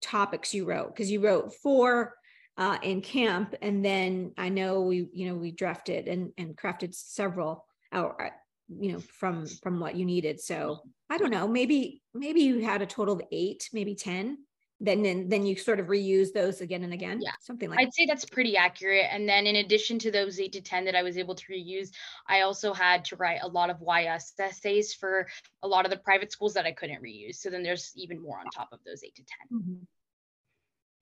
topics 0.00 0.54
you 0.54 0.64
wrote 0.64 0.94
because 0.94 1.10
you 1.10 1.20
wrote 1.20 1.52
four 1.62 2.14
uh, 2.58 2.78
in 2.82 3.00
camp. 3.00 3.54
And 3.62 3.84
then 3.84 4.32
I 4.36 4.48
know 4.48 4.82
we, 4.82 5.08
you 5.12 5.28
know, 5.28 5.34
we 5.34 5.52
drafted 5.52 6.08
and, 6.08 6.32
and 6.38 6.56
crafted 6.56 6.94
several 6.94 7.66
out, 7.92 8.16
uh, 8.20 8.28
you 8.68 8.92
know, 8.92 9.00
from, 9.00 9.46
from 9.46 9.80
what 9.80 9.96
you 9.96 10.04
needed. 10.04 10.40
So 10.40 10.80
I 11.10 11.18
don't 11.18 11.30
know, 11.30 11.48
maybe, 11.48 12.02
maybe 12.14 12.40
you 12.42 12.60
had 12.60 12.82
a 12.82 12.86
total 12.86 13.14
of 13.14 13.22
eight, 13.30 13.68
maybe 13.72 13.94
10 13.94 14.38
then 14.84 15.00
then 15.00 15.28
then 15.28 15.46
you 15.46 15.56
sort 15.56 15.78
of 15.78 15.86
reuse 15.86 16.32
those 16.32 16.60
again 16.60 16.82
and 16.82 16.92
again 16.92 17.20
yeah 17.22 17.30
something 17.40 17.70
like 17.70 17.78
that 17.78 17.82
i'd 17.82 17.88
that. 17.88 17.94
say 17.94 18.06
that's 18.06 18.24
pretty 18.24 18.56
accurate 18.56 19.06
and 19.10 19.28
then 19.28 19.46
in 19.46 19.56
addition 19.56 19.98
to 19.98 20.10
those 20.10 20.40
eight 20.40 20.52
to 20.52 20.60
ten 20.60 20.84
that 20.84 20.96
i 20.96 21.02
was 21.02 21.16
able 21.16 21.34
to 21.34 21.44
reuse 21.52 21.90
i 22.26 22.40
also 22.40 22.74
had 22.74 23.04
to 23.04 23.16
write 23.16 23.38
a 23.42 23.48
lot 23.48 23.70
of 23.70 23.76
ys 23.80 24.32
essays 24.40 24.92
for 24.92 25.28
a 25.62 25.68
lot 25.68 25.84
of 25.84 25.90
the 25.90 25.96
private 25.98 26.32
schools 26.32 26.52
that 26.52 26.66
i 26.66 26.72
couldn't 26.72 27.00
reuse 27.00 27.36
so 27.36 27.48
then 27.48 27.62
there's 27.62 27.92
even 27.94 28.20
more 28.20 28.38
on 28.40 28.46
top 28.46 28.72
of 28.72 28.80
those 28.84 29.04
eight 29.04 29.14
to 29.14 29.22
10 29.50 29.60
mm-hmm 29.60 29.84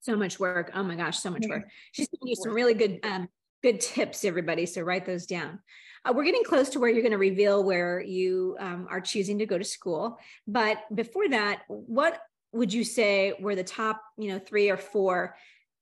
so 0.01 0.17
much 0.17 0.41
work. 0.41 0.71
Oh 0.75 0.83
my 0.83 0.97
gosh, 0.97 1.19
so 1.19 1.31
much 1.31 1.45
work. 1.49 1.65
She's 1.93 2.09
giving 2.09 2.29
you 2.29 2.37
some 2.37 2.53
really 2.53 2.75
good 2.75 3.01
um, 3.03 3.29
good 3.63 3.81
tips, 3.81 4.25
everybody. 4.25 4.67
So 4.67 4.83
write 4.83 5.07
those 5.07 5.27
down. 5.27 5.61
Uh, 6.05 6.13
we're 6.15 6.25
getting 6.25 6.45
close 6.45 6.71
to 6.71 6.81
where 6.81 6.89
you're 6.89 7.03
going 7.03 7.13
to 7.13 7.19
reveal 7.19 7.63
where 7.63 8.01
you 8.01 8.57
um, 8.59 8.87
are 8.91 9.01
choosing 9.01 9.39
to 9.39 9.47
go 9.47 9.59
to 9.59 9.65
school. 9.65 10.19
But 10.47 10.79
before 10.95 11.29
that, 11.29 11.63
what 11.69 12.19
would 12.53 12.73
you 12.73 12.85
say 12.85 13.35
were 13.39 13.55
the 13.55 13.65
top, 13.65 14.03
you 14.17 14.29
know, 14.29 14.39
three 14.39 14.71
or 14.71 14.79
four 14.79 15.37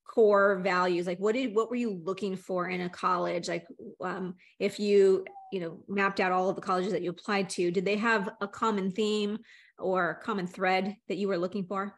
core 0.04 0.58
values? 0.58 1.06
Like, 1.06 1.18
what 1.18 1.34
did 1.34 1.54
what 1.54 1.70
were 1.70 1.76
you 1.76 2.00
looking 2.04 2.36
for 2.36 2.68
in 2.68 2.80
a 2.80 2.90
college? 2.90 3.48
Like, 3.48 3.66
um, 4.02 4.34
if 4.58 4.80
you 4.80 5.24
you 5.52 5.60
know 5.60 5.78
mapped 5.88 6.20
out 6.20 6.32
all 6.32 6.48
of 6.48 6.56
the 6.56 6.62
colleges 6.62 6.92
that 6.92 7.02
you 7.02 7.10
applied 7.10 7.48
to, 7.50 7.70
did 7.70 7.84
they 7.84 7.96
have 7.96 8.28
a 8.40 8.48
common 8.48 8.90
theme 8.90 9.38
or 9.78 10.20
common 10.24 10.48
thread 10.48 10.96
that 11.08 11.18
you 11.18 11.28
were 11.28 11.38
looking 11.38 11.64
for? 11.64 11.96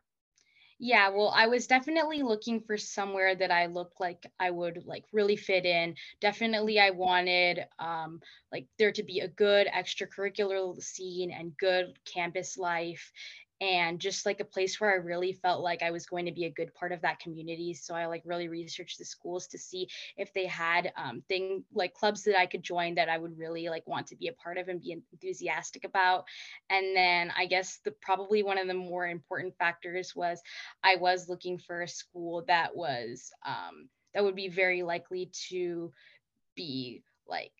Yeah, 0.83 1.11
well, 1.11 1.31
I 1.37 1.47
was 1.47 1.67
definitely 1.67 2.23
looking 2.23 2.63
for 2.63 2.79
somewhere 2.79 3.35
that 3.35 3.51
I 3.51 3.67
looked 3.67 4.01
like 4.01 4.25
I 4.41 4.51
would 4.51 4.87
like 4.87 5.05
really 5.13 5.37
fit 5.37 5.67
in. 5.67 5.95
Definitely 6.23 6.81
I 6.81 6.89
wanted 6.91 7.67
um 7.79 8.21
like 8.51 8.67
there 8.79 8.91
to 8.93 9.03
be 9.03 9.21
a 9.21 9.29
good 9.29 9.67
extracurricular 9.67 10.83
scene 10.83 11.31
and 11.33 11.57
good 11.59 11.99
campus 12.07 12.57
life 12.57 13.13
and 13.61 14.01
just 14.01 14.25
like 14.25 14.41
a 14.41 14.45
place 14.45 14.81
where 14.81 14.91
I 14.91 14.97
really 14.97 15.33
felt 15.33 15.63
like 15.63 15.83
I 15.83 15.91
was 15.91 16.07
going 16.07 16.27
to 16.27 16.33
be 16.33 16.47
a 16.47 16.51
good 16.51 16.75
part 16.75 16.93
of 16.93 17.03
that 17.03 17.21
community. 17.21 17.75
So 17.75 17.95
I 17.95 18.07
like 18.07 18.23
really 18.25 18.49
researched 18.49 18.99
the 18.99 19.05
schools 19.05 19.47
to 19.49 19.59
see 19.59 19.89
if 20.17 20.33
they 20.33 20.47
had 20.47 20.93
um, 20.97 21.23
thing 21.29 21.65
like 21.75 21.93
clubs 21.95 22.25
that 22.25 22.39
I 22.39 22.47
could 22.47 22.63
join 22.63 22.95
that 22.95 23.09
I 23.09 23.19
would 23.19 23.37
really 23.39 23.69
like 23.69 23.87
want 23.87 24.07
to 24.09 24.17
be 24.17 24.29
a 24.29 24.33
part 24.33 24.57
of 24.57 24.69
and 24.69 24.81
be 24.81 24.93
enthusiastic 25.13 25.85
about. 25.85 26.25
And 26.71 26.97
then 26.97 27.33
I 27.37 27.47
guess 27.47 27.81
the 27.85 27.91
probably 27.91 28.43
one 28.43 28.59
of 28.59 28.67
the 28.67 28.75
more 28.75 29.07
important 29.07 29.57
factors 29.59 30.17
was 30.17 30.41
I 30.83 30.97
was 30.97 31.29
looking 31.29 31.59
for 31.59 31.83
a 31.83 31.89
school 31.89 32.45
that 32.47 32.75
was 32.75 33.31
um, 33.47 33.89
that 34.15 34.25
would 34.25 34.37
be 34.37 34.49
very 34.49 34.83
likely 34.83 35.31
to 35.49 35.93
be 36.57 37.03
like 37.29 37.53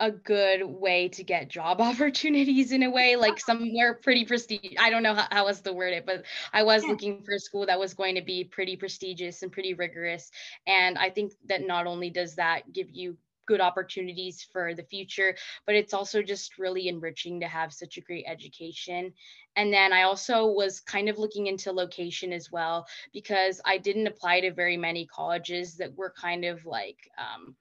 a 0.00 0.10
good 0.10 0.64
way 0.64 1.08
to 1.08 1.22
get 1.22 1.48
job 1.48 1.80
opportunities 1.80 2.72
in 2.72 2.82
a 2.82 2.90
way 2.90 3.16
like 3.16 3.38
somewhere 3.38 3.94
pretty 3.94 4.24
prestigious 4.24 4.72
i 4.80 4.90
don't 4.90 5.02
know 5.02 5.14
how, 5.14 5.26
how 5.30 5.46
else 5.46 5.60
to 5.60 5.72
word 5.72 5.92
it 5.92 6.06
but 6.06 6.24
i 6.52 6.62
was 6.62 6.82
yeah. 6.82 6.90
looking 6.90 7.22
for 7.22 7.34
a 7.34 7.38
school 7.38 7.66
that 7.66 7.78
was 7.78 7.94
going 7.94 8.14
to 8.14 8.22
be 8.22 8.42
pretty 8.42 8.76
prestigious 8.76 9.42
and 9.42 9.52
pretty 9.52 9.74
rigorous 9.74 10.30
and 10.66 10.98
i 10.98 11.08
think 11.08 11.32
that 11.46 11.66
not 11.66 11.86
only 11.86 12.10
does 12.10 12.34
that 12.34 12.72
give 12.72 12.88
you 12.90 13.16
good 13.46 13.60
opportunities 13.60 14.46
for 14.52 14.74
the 14.74 14.82
future 14.84 15.34
but 15.66 15.74
it's 15.74 15.92
also 15.92 16.22
just 16.22 16.56
really 16.56 16.88
enriching 16.88 17.40
to 17.40 17.48
have 17.48 17.72
such 17.72 17.96
a 17.96 18.00
great 18.00 18.24
education 18.28 19.12
and 19.56 19.72
then 19.72 19.92
i 19.92 20.02
also 20.02 20.46
was 20.46 20.80
kind 20.80 21.08
of 21.08 21.18
looking 21.18 21.48
into 21.48 21.72
location 21.72 22.32
as 22.32 22.52
well 22.52 22.86
because 23.12 23.60
i 23.64 23.76
didn't 23.76 24.06
apply 24.06 24.40
to 24.40 24.52
very 24.52 24.76
many 24.76 25.04
colleges 25.04 25.74
that 25.74 25.94
were 25.96 26.14
kind 26.16 26.44
of 26.44 26.64
like 26.64 27.10
um, 27.18 27.56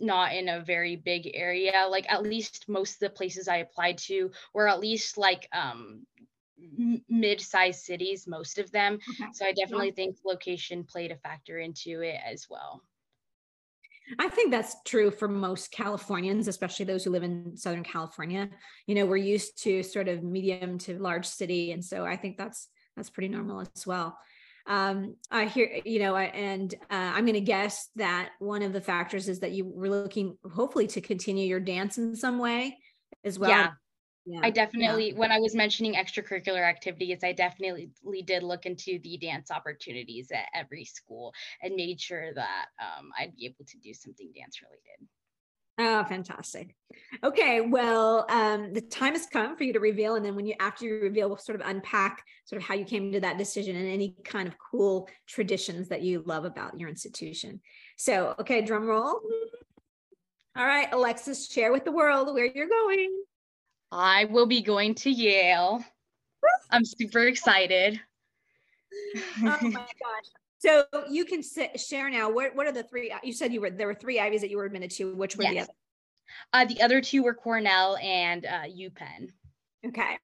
not 0.00 0.34
in 0.34 0.48
a 0.48 0.64
very 0.64 0.96
big 0.96 1.30
area 1.34 1.86
like 1.88 2.10
at 2.10 2.22
least 2.22 2.64
most 2.68 2.94
of 2.94 3.00
the 3.00 3.10
places 3.10 3.48
i 3.48 3.58
applied 3.58 3.98
to 3.98 4.30
were 4.54 4.68
at 4.68 4.80
least 4.80 5.18
like 5.18 5.48
um 5.52 6.06
mid-sized 7.08 7.80
cities 7.80 8.26
most 8.26 8.58
of 8.58 8.70
them 8.70 8.98
okay. 9.10 9.30
so 9.32 9.46
i 9.46 9.52
definitely 9.52 9.88
yeah. 9.88 9.94
think 9.94 10.16
location 10.24 10.84
played 10.84 11.10
a 11.10 11.16
factor 11.16 11.58
into 11.58 12.00
it 12.00 12.18
as 12.24 12.46
well 12.50 12.82
I 14.18 14.28
think 14.28 14.50
that's 14.50 14.74
true 14.84 15.12
for 15.12 15.28
most 15.28 15.70
Californians, 15.70 16.48
especially 16.48 16.84
those 16.84 17.04
who 17.04 17.10
live 17.10 17.22
in 17.22 17.56
Southern 17.56 17.84
California. 17.84 18.50
You 18.88 18.96
know, 18.96 19.06
we're 19.06 19.18
used 19.18 19.62
to 19.62 19.84
sort 19.84 20.08
of 20.08 20.24
medium 20.24 20.78
to 20.78 20.98
large 20.98 21.26
city, 21.26 21.70
and 21.70 21.84
so 21.84 22.04
I 22.04 22.16
think 22.16 22.36
that's 22.36 22.66
that's 22.96 23.08
pretty 23.08 23.28
normal 23.28 23.60
as 23.60 23.86
well 23.86 24.18
um, 24.70 25.16
I 25.32 25.46
hear, 25.46 25.80
you 25.84 25.98
know, 25.98 26.16
and 26.16 26.72
uh, 26.92 26.94
I'm 26.94 27.24
going 27.24 27.34
to 27.34 27.40
guess 27.40 27.88
that 27.96 28.30
one 28.38 28.62
of 28.62 28.72
the 28.72 28.80
factors 28.80 29.28
is 29.28 29.40
that 29.40 29.50
you 29.50 29.64
were 29.64 29.90
looking, 29.90 30.38
hopefully, 30.54 30.86
to 30.88 31.00
continue 31.00 31.44
your 31.44 31.58
dance 31.58 31.98
in 31.98 32.14
some 32.14 32.38
way 32.38 32.78
as 33.24 33.36
well. 33.36 33.50
Yeah. 33.50 33.70
yeah, 34.26 34.40
I 34.44 34.50
definitely, 34.50 35.10
yeah. 35.10 35.16
when 35.18 35.32
I 35.32 35.40
was 35.40 35.56
mentioning 35.56 35.94
extracurricular 35.94 36.62
activities, 36.62 37.24
I 37.24 37.32
definitely 37.32 37.90
did 38.24 38.44
look 38.44 38.64
into 38.64 39.00
the 39.02 39.18
dance 39.18 39.50
opportunities 39.50 40.30
at 40.30 40.46
every 40.54 40.84
school 40.84 41.34
and 41.60 41.74
made 41.74 42.00
sure 42.00 42.32
that 42.32 42.66
um, 42.80 43.10
I'd 43.18 43.34
be 43.34 43.46
able 43.46 43.64
to 43.66 43.76
do 43.78 43.92
something 43.92 44.30
dance 44.36 44.60
related. 44.62 45.08
Oh, 45.82 46.04
fantastic. 46.04 46.76
Okay, 47.24 47.62
well, 47.62 48.26
um, 48.28 48.74
the 48.74 48.82
time 48.82 49.14
has 49.14 49.24
come 49.24 49.56
for 49.56 49.64
you 49.64 49.72
to 49.72 49.80
reveal, 49.80 50.16
and 50.16 50.24
then 50.24 50.36
when 50.36 50.44
you 50.44 50.54
after 50.60 50.84
you 50.84 50.96
reveal, 51.00 51.28
we'll 51.28 51.38
sort 51.38 51.58
of 51.58 51.66
unpack 51.66 52.22
sort 52.44 52.60
of 52.60 52.68
how 52.68 52.74
you 52.74 52.84
came 52.84 53.10
to 53.12 53.20
that 53.20 53.38
decision 53.38 53.76
and 53.76 53.88
any 53.88 54.14
kind 54.22 54.46
of 54.46 54.54
cool 54.58 55.08
traditions 55.26 55.88
that 55.88 56.02
you 56.02 56.22
love 56.26 56.44
about 56.44 56.78
your 56.78 56.90
institution. 56.90 57.62
So, 57.96 58.34
okay, 58.38 58.60
drum 58.60 58.84
roll. 58.84 59.22
All 60.54 60.66
right, 60.66 60.92
Alexis, 60.92 61.50
share 61.50 61.72
with 61.72 61.86
the 61.86 61.92
world 61.92 62.34
where 62.34 62.44
you're 62.44 62.68
going. 62.68 63.22
I 63.90 64.26
will 64.26 64.46
be 64.46 64.60
going 64.60 64.94
to 64.96 65.10
Yale. 65.10 65.82
I'm 66.70 66.84
super 66.84 67.20
excited. 67.20 67.98
oh 69.16 69.58
my 69.62 69.70
gosh. 69.70 70.28
So 70.60 70.84
you 71.10 71.24
can 71.24 71.42
sit, 71.42 71.80
share 71.80 72.10
now. 72.10 72.30
What 72.30 72.54
what 72.54 72.66
are 72.66 72.72
the 72.72 72.82
three? 72.82 73.12
You 73.22 73.32
said 73.32 73.52
you 73.52 73.62
were 73.62 73.70
there 73.70 73.86
were 73.86 73.94
three 73.94 74.20
Ivies 74.20 74.42
that 74.42 74.50
you 74.50 74.58
were 74.58 74.66
admitted 74.66 74.90
to. 74.92 75.14
Which 75.14 75.36
were 75.36 75.44
yes. 75.44 75.52
the 75.52 75.60
other? 75.60 75.72
Uh, 76.52 76.64
the 76.66 76.82
other 76.82 77.00
two 77.00 77.22
were 77.22 77.34
Cornell 77.34 77.96
and 77.96 78.44
uh, 78.44 78.64
UPenn. 78.64 79.28
Okay. 79.86 80.18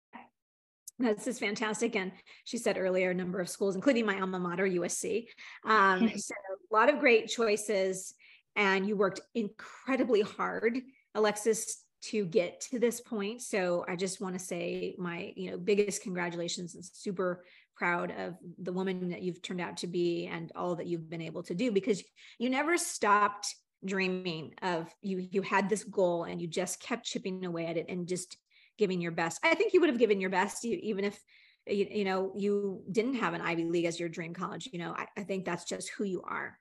This 0.98 1.26
is 1.26 1.38
fantastic. 1.38 1.96
And 1.96 2.12
she 2.44 2.58
said 2.58 2.78
earlier, 2.78 3.10
a 3.10 3.14
number 3.14 3.40
of 3.40 3.48
schools, 3.48 3.74
including 3.74 4.06
my 4.06 4.20
alma 4.20 4.38
mater, 4.38 4.66
USC. 4.66 5.26
Um, 5.64 6.10
so 6.16 6.34
a 6.70 6.74
lot 6.74 6.92
of 6.92 7.00
great 7.00 7.28
choices. 7.28 8.14
And 8.56 8.86
you 8.86 8.96
worked 8.96 9.20
incredibly 9.34 10.22
hard, 10.22 10.80
Alexis, 11.14 11.82
to 12.10 12.24
get 12.26 12.60
to 12.60 12.78
this 12.78 13.00
point. 13.00 13.42
So 13.42 13.84
I 13.88 13.96
just 13.96 14.20
want 14.20 14.38
to 14.38 14.44
say 14.44 14.94
my, 14.98 15.32
you 15.36 15.50
know, 15.50 15.58
biggest 15.58 16.02
congratulations 16.02 16.74
and 16.74 16.84
super 16.84 17.44
proud 17.76 18.12
of 18.18 18.34
the 18.58 18.72
woman 18.72 19.10
that 19.10 19.22
you've 19.22 19.42
turned 19.42 19.60
out 19.60 19.76
to 19.78 19.86
be 19.86 20.26
and 20.26 20.50
all 20.56 20.74
that 20.76 20.86
you've 20.86 21.10
been 21.10 21.22
able 21.22 21.42
to 21.44 21.54
do 21.54 21.70
because 21.70 22.02
you 22.38 22.48
never 22.50 22.76
stopped 22.78 23.54
dreaming 23.84 24.54
of 24.62 24.88
you 25.02 25.28
you 25.30 25.42
had 25.42 25.68
this 25.68 25.84
goal 25.84 26.24
and 26.24 26.40
you 26.40 26.48
just 26.48 26.80
kept 26.80 27.04
chipping 27.04 27.44
away 27.44 27.66
at 27.66 27.76
it 27.76 27.86
and 27.88 28.08
just 28.08 28.38
giving 28.78 29.00
your 29.00 29.12
best 29.12 29.38
i 29.44 29.54
think 29.54 29.74
you 29.74 29.80
would 29.80 29.90
have 29.90 29.98
given 29.98 30.20
your 30.20 30.30
best 30.30 30.64
even 30.64 31.04
if 31.04 31.22
you, 31.66 31.86
you 31.90 32.04
know 32.04 32.32
you 32.34 32.82
didn't 32.90 33.14
have 33.14 33.34
an 33.34 33.42
ivy 33.42 33.64
league 33.64 33.84
as 33.84 34.00
your 34.00 34.08
dream 34.08 34.32
college 34.32 34.68
you 34.72 34.78
know 34.78 34.94
I, 34.96 35.06
I 35.18 35.22
think 35.24 35.44
that's 35.44 35.64
just 35.64 35.90
who 35.90 36.04
you 36.04 36.22
are 36.22 36.58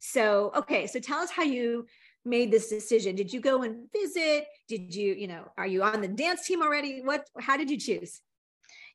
so 0.00 0.50
okay 0.56 0.86
so 0.86 0.98
tell 0.98 1.18
us 1.18 1.30
how 1.30 1.42
you 1.42 1.86
made 2.26 2.50
this 2.50 2.68
decision 2.68 3.14
did 3.16 3.32
you 3.32 3.40
go 3.40 3.62
and 3.62 3.86
visit 3.92 4.46
did 4.68 4.94
you 4.94 5.14
you 5.14 5.28
know 5.28 5.44
are 5.56 5.66
you 5.66 5.82
on 5.82 6.00
the 6.00 6.08
dance 6.08 6.46
team 6.46 6.60
already 6.62 7.00
what 7.02 7.26
how 7.38 7.56
did 7.56 7.70
you 7.70 7.78
choose 7.78 8.20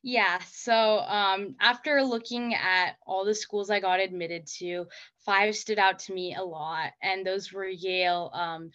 yeah. 0.02 0.38
So 0.50 0.98
um, 1.00 1.54
after 1.60 2.02
looking 2.02 2.54
at 2.54 2.96
all 3.06 3.24
the 3.24 3.34
schools 3.34 3.70
I 3.70 3.78
got 3.78 4.00
admitted 4.00 4.46
to, 4.58 4.86
five 5.24 5.54
stood 5.54 5.78
out 5.78 6.00
to 6.00 6.12
me 6.12 6.34
a 6.34 6.42
lot. 6.42 6.90
And 7.02 7.24
those 7.24 7.52
were 7.52 7.68
Yale, 7.68 8.30
um, 8.34 8.70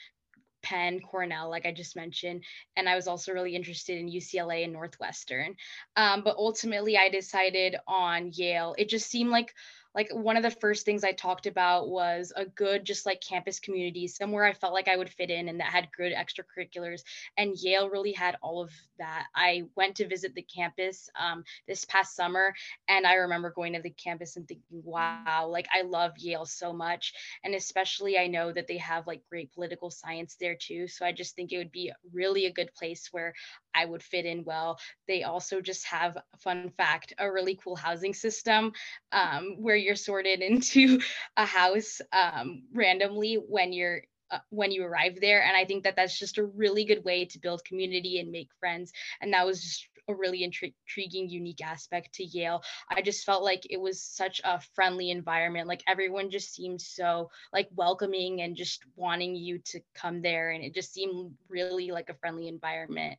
Penn, 0.64 1.02
Cornell, 1.02 1.50
like 1.50 1.66
I 1.66 1.74
just 1.74 1.98
mentioned. 1.98 2.44
And 2.78 2.88
I 2.88 2.96
was 2.96 3.08
also 3.08 3.34
really 3.34 3.56
interested 3.56 3.98
in 3.98 4.10
UCLA 4.10 4.64
and 4.64 4.72
Northwestern. 4.72 5.56
Um, 5.98 6.24
but 6.24 6.38
ultimately, 6.38 6.98
I 6.98 7.10
decided 7.10 7.76
on 7.88 8.32
Yale. 8.34 8.74
It 8.78 8.88
just 8.88 9.10
seemed 9.10 9.30
like 9.30 9.54
like 9.98 10.12
one 10.14 10.38
of 10.38 10.44
the 10.44 10.52
first 10.52 10.86
things 10.86 11.04
I 11.04 11.12
talked 11.12 11.48
about 11.48 11.90
was 11.90 12.32
a 12.36 12.46
good, 12.46 12.86
just 12.86 13.08
like 13.08 13.20
campus 13.20 13.60
community, 13.60 14.08
somewhere 14.08 14.46
I 14.46 14.54
felt 14.54 14.72
like 14.74 14.88
I 14.88 14.96
would 14.96 15.10
fit 15.10 15.32
in 15.32 15.50
and 15.50 15.60
that 15.60 15.72
had 15.72 15.88
good 15.98 16.14
extracurriculars. 16.14 17.02
And 17.36 17.58
Yale 17.58 17.90
really 17.90 18.12
had 18.12 18.38
all 18.44 18.62
of 18.62 18.72
that. 19.00 19.26
I 19.36 19.64
went 19.76 19.96
to 19.96 20.08
visit 20.08 20.36
the 20.36 20.44
campus 20.44 21.10
um, 21.20 21.44
this 21.68 21.84
past 21.86 22.16
summer, 22.16 22.54
and 22.88 23.08
I 23.08 23.16
remember 23.16 23.50
going 23.50 23.74
to 23.74 23.82
the 23.82 23.90
campus 23.90 24.36
and 24.36 24.48
thinking, 24.48 24.84
wow, 24.84 25.48
like 25.50 25.68
I 25.74 25.82
love 25.82 26.12
Yale 26.20 26.46
so 26.46 26.72
much. 26.74 27.14
And 27.44 27.56
especially, 27.56 28.20
I 28.20 28.28
know 28.28 28.52
that 28.52 28.68
they 28.68 28.78
have 28.78 29.08
like 29.08 29.24
great 29.32 29.52
political 29.52 29.90
science 29.90 30.38
there 30.40 30.56
too. 30.60 30.88
So 30.88 31.08
I 31.08 31.12
just 31.12 31.36
think 31.36 31.52
it 31.52 31.58
would 31.58 31.72
be 31.72 31.92
really 32.14 32.46
a 32.46 32.54
good 32.54 32.72
place 32.76 33.10
where 33.12 33.34
I 33.74 33.86
would 33.86 34.04
fit 34.04 34.26
in 34.26 34.44
well. 34.44 34.80
They 35.08 35.24
also 35.24 35.60
just 35.60 35.86
have, 35.88 36.18
fun 36.38 36.72
fact, 36.78 37.14
a 37.18 37.32
really 37.32 37.60
cool 37.64 37.76
housing 37.76 38.14
system 38.14 38.74
um, 39.12 39.56
where 39.60 39.87
you're 39.88 39.96
sorted 39.96 40.42
into 40.50 41.00
a 41.38 41.46
house 41.46 42.02
um, 42.12 42.64
randomly 42.74 43.36
when 43.36 43.74
you're 43.74 44.02
uh, 44.30 44.40
when 44.50 44.72
you 44.72 44.84
arrive 44.84 45.18
there. 45.22 45.42
And 45.42 45.56
i 45.56 45.64
think 45.64 45.86
that 45.86 45.96
that's 45.96 46.20
just 46.20 46.38
a 46.38 46.44
really 46.44 46.84
good 46.84 47.04
way 47.06 47.26
to 47.26 47.40
build 47.40 47.64
community 47.64 48.20
and 48.20 48.30
make 48.30 48.50
friends. 48.60 48.92
And 49.22 49.34
that 49.34 49.46
was 49.46 49.64
just 49.64 49.88
a 50.10 50.16
really 50.16 50.40
intri- 50.40 50.74
intriguing 50.86 51.30
unique 51.30 51.66
aspect 51.66 52.14
to 52.16 52.24
yale. 52.24 52.62
I 52.90 53.02
just 53.02 53.26
felt 53.26 53.44
like 53.44 53.68
it 53.70 53.80
was 53.80 54.02
such 54.02 54.42
a 54.44 54.60
friendly 54.76 55.12
environment. 55.12 55.68
Like 55.68 55.84
everyone 55.88 56.30
just 56.30 56.54
seemed 56.54 56.82
so 56.82 57.30
like 57.54 57.70
welcoming 57.76 58.42
and 58.42 58.56
just 58.56 58.84
wanting 58.96 59.36
you 59.36 59.60
to 59.66 59.80
come 59.96 60.22
there. 60.22 60.52
And 60.52 60.64
it 60.64 60.74
just 60.74 60.94
seemed 60.94 61.34
really 61.50 61.92
like 61.92 62.10
a 62.10 62.16
friendly 62.16 62.48
environment. 62.48 63.18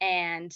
And 0.00 0.54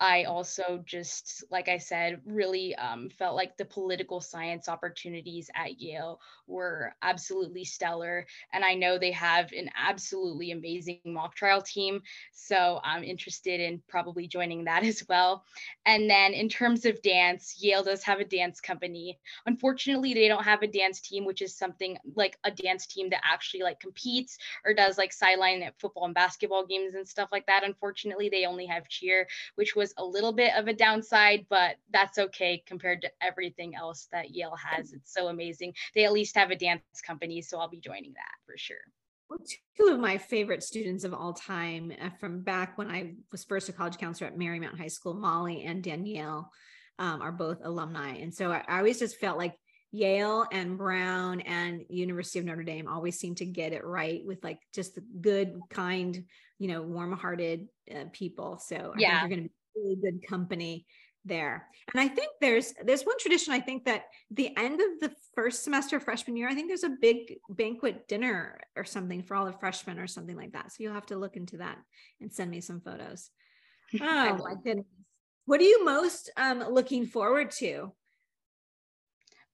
I 0.00 0.24
also 0.24 0.82
just, 0.86 1.42
like 1.50 1.68
I 1.68 1.78
said, 1.78 2.20
really 2.24 2.74
um, 2.76 3.10
felt 3.10 3.34
like 3.34 3.56
the 3.56 3.64
political 3.64 4.20
science 4.20 4.68
opportunities 4.68 5.50
at 5.56 5.80
Yale 5.80 6.20
were 6.46 6.94
absolutely 7.02 7.64
stellar. 7.64 8.24
And 8.52 8.64
I 8.64 8.74
know 8.74 8.98
they 8.98 9.10
have 9.12 9.52
an 9.52 9.70
absolutely 9.76 10.52
amazing 10.52 11.00
mock 11.04 11.34
trial 11.34 11.60
team. 11.62 12.00
So 12.32 12.80
I'm 12.84 13.02
interested 13.02 13.60
in 13.60 13.82
probably 13.88 14.28
joining 14.28 14.64
that 14.64 14.84
as 14.84 15.04
well. 15.08 15.44
And 15.84 16.08
then 16.08 16.32
in 16.32 16.48
terms 16.48 16.86
of 16.86 17.02
dance, 17.02 17.56
Yale 17.58 17.82
does 17.82 18.04
have 18.04 18.20
a 18.20 18.24
dance 18.24 18.60
company. 18.60 19.18
Unfortunately, 19.46 20.14
they 20.14 20.28
don't 20.28 20.44
have 20.44 20.62
a 20.62 20.68
dance 20.68 21.00
team, 21.00 21.24
which 21.24 21.42
is 21.42 21.56
something 21.56 21.98
like 22.14 22.38
a 22.44 22.52
dance 22.52 22.86
team 22.86 23.10
that 23.10 23.22
actually 23.24 23.62
like 23.62 23.80
competes 23.80 24.38
or 24.64 24.74
does 24.74 24.96
like 24.96 25.12
sideline 25.12 25.62
at 25.62 25.78
football 25.80 26.04
and 26.04 26.14
basketball 26.14 26.64
games 26.66 26.94
and 26.94 27.08
stuff 27.08 27.30
like 27.32 27.46
that. 27.46 27.64
Unfortunately, 27.64 28.28
they 28.28 28.46
only 28.46 28.66
have 28.66 28.88
cheer, 28.88 29.26
which 29.56 29.74
was 29.74 29.87
a 29.96 30.04
little 30.04 30.32
bit 30.32 30.54
of 30.54 30.68
a 30.68 30.74
downside, 30.74 31.46
but 31.48 31.76
that's 31.92 32.18
okay 32.18 32.62
compared 32.66 33.02
to 33.02 33.10
everything 33.22 33.74
else 33.74 34.08
that 34.12 34.30
Yale 34.30 34.56
has. 34.56 34.92
It's 34.92 35.12
so 35.12 35.28
amazing. 35.28 35.74
They 35.94 36.04
at 36.04 36.12
least 36.12 36.36
have 36.36 36.50
a 36.50 36.56
dance 36.56 36.82
company, 37.06 37.40
so 37.42 37.58
I'll 37.58 37.68
be 37.68 37.80
joining 37.80 38.12
that 38.14 38.34
for 38.46 38.56
sure. 38.56 38.76
Well, 39.30 39.40
two 39.76 39.88
of 39.92 40.00
my 40.00 40.16
favorite 40.16 40.62
students 40.62 41.04
of 41.04 41.12
all 41.12 41.34
time 41.34 41.92
uh, 42.00 42.08
from 42.18 42.42
back 42.42 42.78
when 42.78 42.90
I 42.90 43.12
was 43.30 43.44
first 43.44 43.68
a 43.68 43.72
college 43.72 43.98
counselor 43.98 44.30
at 44.30 44.38
Marymount 44.38 44.78
High 44.78 44.88
School, 44.88 45.12
Molly 45.14 45.64
and 45.64 45.82
Danielle, 45.82 46.50
um, 46.98 47.20
are 47.20 47.32
both 47.32 47.58
alumni. 47.62 48.14
And 48.14 48.34
so 48.34 48.50
I, 48.50 48.64
I 48.66 48.78
always 48.78 48.98
just 48.98 49.18
felt 49.18 49.36
like 49.36 49.54
Yale 49.92 50.46
and 50.50 50.78
Brown 50.78 51.40
and 51.42 51.82
University 51.88 52.38
of 52.38 52.46
Notre 52.46 52.62
Dame 52.62 52.88
always 52.88 53.18
seem 53.18 53.34
to 53.36 53.44
get 53.44 53.72
it 53.72 53.84
right 53.84 54.22
with 54.24 54.42
like 54.42 54.60
just 54.74 54.94
the 54.94 55.02
good, 55.20 55.60
kind, 55.70 56.24
you 56.58 56.68
know, 56.68 56.82
warm-hearted 56.82 57.68
uh, 57.94 58.04
people. 58.12 58.58
So 58.58 58.76
I 58.76 58.98
yeah. 58.98 59.08
think 59.08 59.20
you're 59.20 59.28
going 59.28 59.42
to 59.42 59.48
be 59.48 59.54
really 59.82 59.96
good 59.96 60.26
company 60.26 60.86
there. 61.24 61.66
And 61.92 62.00
I 62.00 62.08
think 62.08 62.32
there's 62.40 62.74
there's 62.84 63.02
one 63.02 63.18
tradition 63.18 63.52
I 63.52 63.60
think 63.60 63.84
that 63.84 64.04
the 64.30 64.56
end 64.56 64.80
of 64.80 65.00
the 65.00 65.12
first 65.34 65.64
semester 65.64 66.00
freshman 66.00 66.36
year, 66.36 66.48
I 66.48 66.54
think 66.54 66.68
there's 66.68 66.84
a 66.84 66.96
big 67.00 67.38
banquet 67.48 68.08
dinner 68.08 68.60
or 68.76 68.84
something 68.84 69.22
for 69.22 69.34
all 69.34 69.46
the 69.46 69.52
freshmen 69.52 69.98
or 69.98 70.06
something 70.06 70.36
like 70.36 70.52
that. 70.52 70.72
So 70.72 70.82
you'll 70.82 70.94
have 70.94 71.06
to 71.06 71.16
look 71.16 71.36
into 71.36 71.58
that 71.58 71.78
and 72.20 72.32
send 72.32 72.50
me 72.50 72.60
some 72.60 72.80
photos. 72.80 73.30
Oh 74.02 74.36
my 74.44 74.54
goodness. 74.62 74.84
What 75.46 75.60
are 75.60 75.64
you 75.64 75.82
most 75.82 76.30
um, 76.36 76.62
looking 76.70 77.06
forward 77.06 77.50
to? 77.52 77.90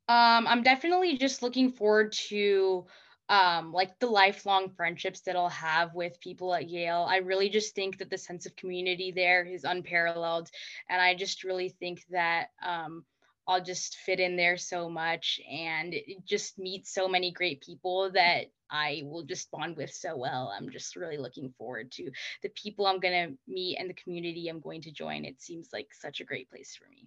Um, 0.08 0.46
I'm 0.48 0.64
definitely 0.64 1.16
just 1.16 1.40
looking 1.40 1.70
forward 1.70 2.12
to 2.28 2.84
um 3.28 3.72
like 3.72 3.98
the 4.00 4.06
lifelong 4.06 4.70
friendships 4.76 5.20
that 5.22 5.36
I'll 5.36 5.48
have 5.48 5.94
with 5.94 6.20
people 6.20 6.54
at 6.54 6.68
Yale. 6.68 7.06
I 7.08 7.18
really 7.18 7.48
just 7.48 7.74
think 7.74 7.98
that 7.98 8.10
the 8.10 8.18
sense 8.18 8.44
of 8.46 8.56
community 8.56 9.12
there 9.12 9.44
is 9.44 9.64
unparalleled 9.64 10.50
and 10.90 11.00
I 11.00 11.14
just 11.14 11.44
really 11.44 11.70
think 11.70 12.04
that 12.10 12.48
um 12.62 13.04
I'll 13.46 13.62
just 13.62 13.96
fit 13.96 14.20
in 14.20 14.36
there 14.36 14.56
so 14.56 14.88
much 14.88 15.40
and 15.50 15.94
just 16.24 16.58
meet 16.58 16.86
so 16.86 17.08
many 17.08 17.30
great 17.30 17.62
people 17.62 18.10
that 18.12 18.46
I 18.70 19.02
will 19.04 19.22
just 19.22 19.50
bond 19.50 19.76
with 19.76 19.92
so 19.92 20.16
well. 20.16 20.52
I'm 20.56 20.70
just 20.70 20.96
really 20.96 21.18
looking 21.18 21.52
forward 21.58 21.92
to 21.92 22.10
the 22.42 22.48
people 22.50 22.86
I'm 22.86 23.00
going 23.00 23.28
to 23.28 23.36
meet 23.46 23.76
and 23.78 23.88
the 23.88 23.94
community 23.94 24.48
I'm 24.48 24.60
going 24.60 24.80
to 24.82 24.90
join. 24.90 25.24
It 25.24 25.42
seems 25.42 25.68
like 25.72 25.88
such 25.92 26.20
a 26.20 26.24
great 26.24 26.48
place 26.50 26.74
for 26.74 26.88
me. 26.88 27.06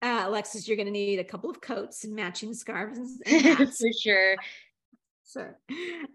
Uh, 0.00 0.24
Alexis, 0.26 0.68
you're 0.68 0.76
going 0.76 0.86
to 0.86 0.92
need 0.92 1.18
a 1.18 1.24
couple 1.24 1.50
of 1.50 1.60
coats 1.60 2.04
and 2.04 2.14
matching 2.14 2.54
scarves 2.54 2.98
and 3.26 3.56
for 3.76 3.92
sure. 4.00 4.36
Sure. 5.30 5.58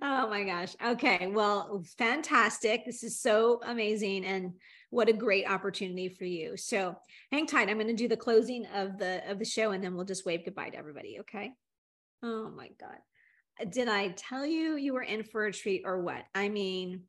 Oh 0.02 0.28
my 0.28 0.43
gosh. 0.43 0.76
Okay. 0.84 1.28
Well, 1.28 1.84
fantastic. 1.97 2.84
This 2.86 3.04
is 3.04 3.19
so 3.19 3.60
amazing. 3.63 4.26
And 4.26 4.54
what 4.89 5.08
a 5.08 5.13
great 5.13 5.47
opportunity 5.47 6.10
for 6.10 6.26
you. 6.26 6.58
So 6.58 6.95
hang 7.32 7.45
tight. 7.45 7.69
I'm 7.69 7.78
going 7.78 7.88
to 7.88 7.93
do 7.93 8.08
the 8.08 8.17
closing 8.17 8.65
of 8.73 8.97
the 8.97 9.21
of 9.30 9.38
the 9.38 9.45
show 9.45 9.71
and 9.71 9.84
then 9.84 9.95
we'll 9.95 10.06
just 10.06 10.26
wave 10.26 10.45
goodbye 10.45 10.69
to 10.69 10.78
everybody. 10.78 11.19
Okay. 11.19 11.54
Oh 12.23 12.49
my 12.49 12.69
God. 12.80 12.97
Uh, 13.62 13.65
did 13.65 13.88
I 13.88 14.10
tell 14.10 14.45
you 14.45 14.78
you 14.78 14.93
were 14.93 15.04
in 15.04 15.23
for 15.23 15.45
a 15.45 15.54
treat 15.54 15.84
or 15.86 16.02
what? 16.02 16.23
I 16.34 16.49
mean, 16.49 17.04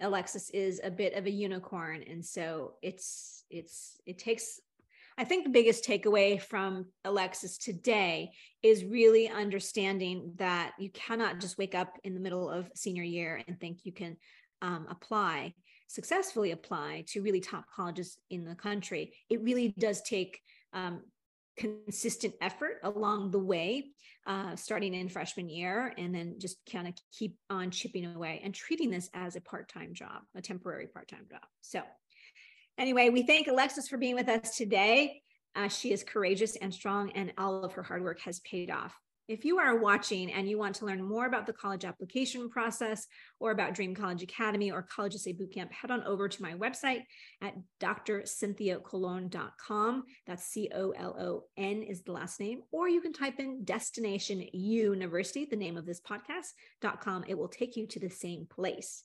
Alexis 0.00 0.50
is 0.50 0.80
a 0.82 0.90
bit 0.90 1.14
of 1.14 1.26
a 1.26 1.30
unicorn. 1.30 2.04
And 2.08 2.24
so 2.24 2.74
it's, 2.82 3.44
it's, 3.50 3.98
it 4.06 4.18
takes, 4.18 4.60
I 5.20 5.24
think 5.24 5.44
the 5.44 5.50
biggest 5.50 5.84
takeaway 5.84 6.40
from 6.40 6.86
Alexis 7.04 7.58
today 7.58 8.30
is 8.62 8.86
really 8.86 9.28
understanding 9.28 10.32
that 10.36 10.72
you 10.78 10.88
cannot 10.88 11.40
just 11.40 11.58
wake 11.58 11.74
up 11.74 11.98
in 12.04 12.14
the 12.14 12.20
middle 12.20 12.48
of 12.48 12.70
senior 12.74 13.02
year 13.02 13.42
and 13.46 13.60
think 13.60 13.80
you 13.84 13.92
can 13.92 14.16
um, 14.62 14.86
apply 14.88 15.52
successfully 15.88 16.52
apply 16.52 17.04
to 17.08 17.20
really 17.20 17.40
top 17.40 17.66
colleges 17.74 18.16
in 18.30 18.46
the 18.46 18.54
country. 18.54 19.12
It 19.28 19.42
really 19.42 19.74
does 19.78 20.00
take 20.00 20.40
um, 20.72 21.02
consistent 21.58 22.32
effort 22.40 22.78
along 22.82 23.32
the 23.32 23.40
way, 23.40 23.90
uh, 24.26 24.56
starting 24.56 24.94
in 24.94 25.10
freshman 25.10 25.50
year, 25.50 25.92
and 25.98 26.14
then 26.14 26.36
just 26.38 26.56
kind 26.72 26.88
of 26.88 26.94
keep 27.12 27.36
on 27.50 27.70
chipping 27.70 28.06
away 28.06 28.40
and 28.42 28.54
treating 28.54 28.90
this 28.90 29.10
as 29.12 29.36
a 29.36 29.40
part 29.42 29.68
time 29.68 29.92
job, 29.92 30.22
a 30.34 30.40
temporary 30.40 30.86
part 30.86 31.08
time 31.08 31.26
job. 31.30 31.42
So, 31.60 31.82
anyway, 32.78 33.10
we 33.10 33.22
thank 33.22 33.48
Alexis 33.48 33.88
for 33.88 33.98
being 33.98 34.14
with 34.14 34.28
us 34.28 34.56
today. 34.56 35.22
Uh, 35.54 35.68
she 35.68 35.92
is 35.92 36.04
courageous 36.04 36.56
and 36.56 36.72
strong, 36.72 37.10
and 37.12 37.32
all 37.36 37.64
of 37.64 37.72
her 37.72 37.82
hard 37.82 38.02
work 38.02 38.20
has 38.20 38.40
paid 38.40 38.70
off. 38.70 38.94
If 39.30 39.44
you 39.44 39.58
are 39.58 39.78
watching 39.78 40.32
and 40.32 40.48
you 40.48 40.58
want 40.58 40.74
to 40.76 40.86
learn 40.86 41.04
more 41.04 41.26
about 41.26 41.46
the 41.46 41.52
college 41.52 41.84
application 41.84 42.48
process 42.50 43.06
or 43.38 43.52
about 43.52 43.74
Dream 43.74 43.94
College 43.94 44.24
Academy 44.24 44.72
or 44.72 44.82
College 44.82 45.14
Essay 45.14 45.34
Bootcamp, 45.34 45.70
head 45.70 45.92
on 45.92 46.02
over 46.02 46.28
to 46.28 46.42
my 46.42 46.54
website 46.54 47.02
at 47.40 47.54
drcynthiacolon.com. 47.80 50.02
That's 50.26 50.42
C 50.42 50.68
O 50.74 50.90
L 50.90 51.16
O 51.16 51.44
N 51.56 51.84
is 51.84 52.02
the 52.02 52.10
last 52.10 52.40
name. 52.40 52.62
Or 52.72 52.88
you 52.88 53.00
can 53.00 53.12
type 53.12 53.38
in 53.38 53.62
Destination 53.62 54.44
University, 54.52 55.44
the 55.44 55.54
name 55.54 55.76
of 55.76 55.86
this 55.86 56.00
podcast.com. 56.00 57.26
It 57.28 57.38
will 57.38 57.46
take 57.46 57.76
you 57.76 57.86
to 57.86 58.00
the 58.00 58.10
same 58.10 58.48
place. 58.50 59.04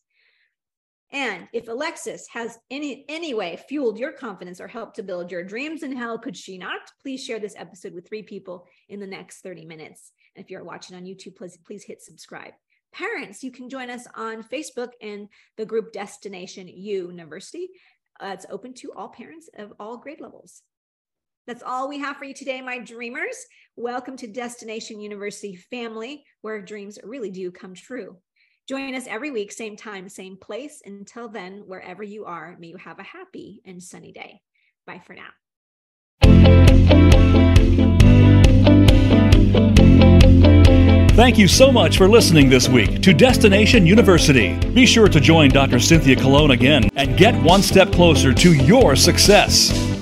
And 1.12 1.48
if 1.54 1.68
Alexis 1.68 2.28
has 2.34 2.58
any 2.72 3.06
any 3.08 3.34
way 3.34 3.58
fueled 3.70 4.00
your 4.00 4.12
confidence 4.12 4.60
or 4.60 4.68
helped 4.68 4.96
to 4.96 5.04
build 5.04 5.32
your 5.32 5.44
dreams, 5.44 5.84
and 5.84 5.98
how 5.98 6.18
could 6.18 6.36
she 6.36 6.58
not? 6.58 6.82
Please 7.02 7.24
share 7.24 7.40
this 7.40 7.56
episode 7.58 7.94
with 7.94 8.08
three 8.08 8.24
people 8.24 8.66
in 8.90 9.00
the 9.00 9.08
next 9.08 9.42
30 9.42 9.66
minutes. 9.66 10.12
And 10.36 10.44
if 10.44 10.50
you're 10.50 10.64
watching 10.64 10.96
on 10.96 11.04
YouTube, 11.04 11.36
please, 11.36 11.58
please 11.66 11.84
hit 11.84 12.02
subscribe. 12.02 12.54
Parents, 12.92 13.44
you 13.44 13.52
can 13.52 13.70
join 13.70 13.90
us 13.90 14.08
on 14.16 14.42
Facebook 14.42 14.92
in 15.02 15.30
the 15.58 15.66
group 15.66 15.92
Destination 15.92 16.68
U 16.68 17.08
University. 17.10 17.70
Uh, 18.20 18.32
it's 18.34 18.46
open 18.50 18.74
to 18.76 18.94
all 18.94 19.10
parents 19.10 19.50
of 19.58 19.74
all 19.80 19.98
grade 19.98 20.22
levels. 20.22 20.62
That's 21.46 21.62
all 21.62 21.88
we 21.88 22.00
have 22.00 22.18
for 22.18 22.26
you 22.26 22.34
today, 22.34 22.62
my 22.62 22.80
dreamers. 22.80 23.36
Welcome 23.76 24.18
to 24.18 24.28
Destination 24.28 25.00
University 25.00 25.56
family, 25.56 26.24
where 26.42 26.62
dreams 26.62 26.98
really 27.04 27.30
do 27.30 27.52
come 27.52 27.76
true. 27.76 28.18
Join 28.68 28.96
us 28.96 29.06
every 29.08 29.30
week, 29.30 29.52
same 29.52 29.76
time, 29.76 30.10
same 30.10 30.38
place. 30.38 30.82
Until 30.84 31.30
then, 31.30 31.64
wherever 31.68 32.02
you 32.02 32.26
are, 32.26 32.56
may 32.60 32.68
you 32.68 32.78
have 32.78 32.98
a 32.98 33.04
happy 33.04 33.62
and 33.64 33.82
sunny 33.82 34.12
day. 34.12 34.42
Bye 34.88 35.02
for 35.06 35.14
now. 35.14 35.30
Thank 41.16 41.38
you 41.38 41.48
so 41.48 41.72
much 41.72 41.98
for 41.98 42.10
listening 42.10 42.50
this 42.50 42.68
week 42.68 43.02
to 43.04 43.14
Destination 43.14 43.86
University. 43.86 44.58
Be 44.72 44.86
sure 44.86 45.08
to 45.10 45.20
join 45.20 45.50
Dr. 45.50 45.80
Cynthia 45.80 46.16
Colon 46.16 46.52
again 46.52 46.90
and 46.96 47.16
get 47.16 47.36
one 47.44 47.62
step 47.62 47.92
closer 47.92 48.34
to 48.34 48.54
your 48.54 48.96
success. 48.96 49.95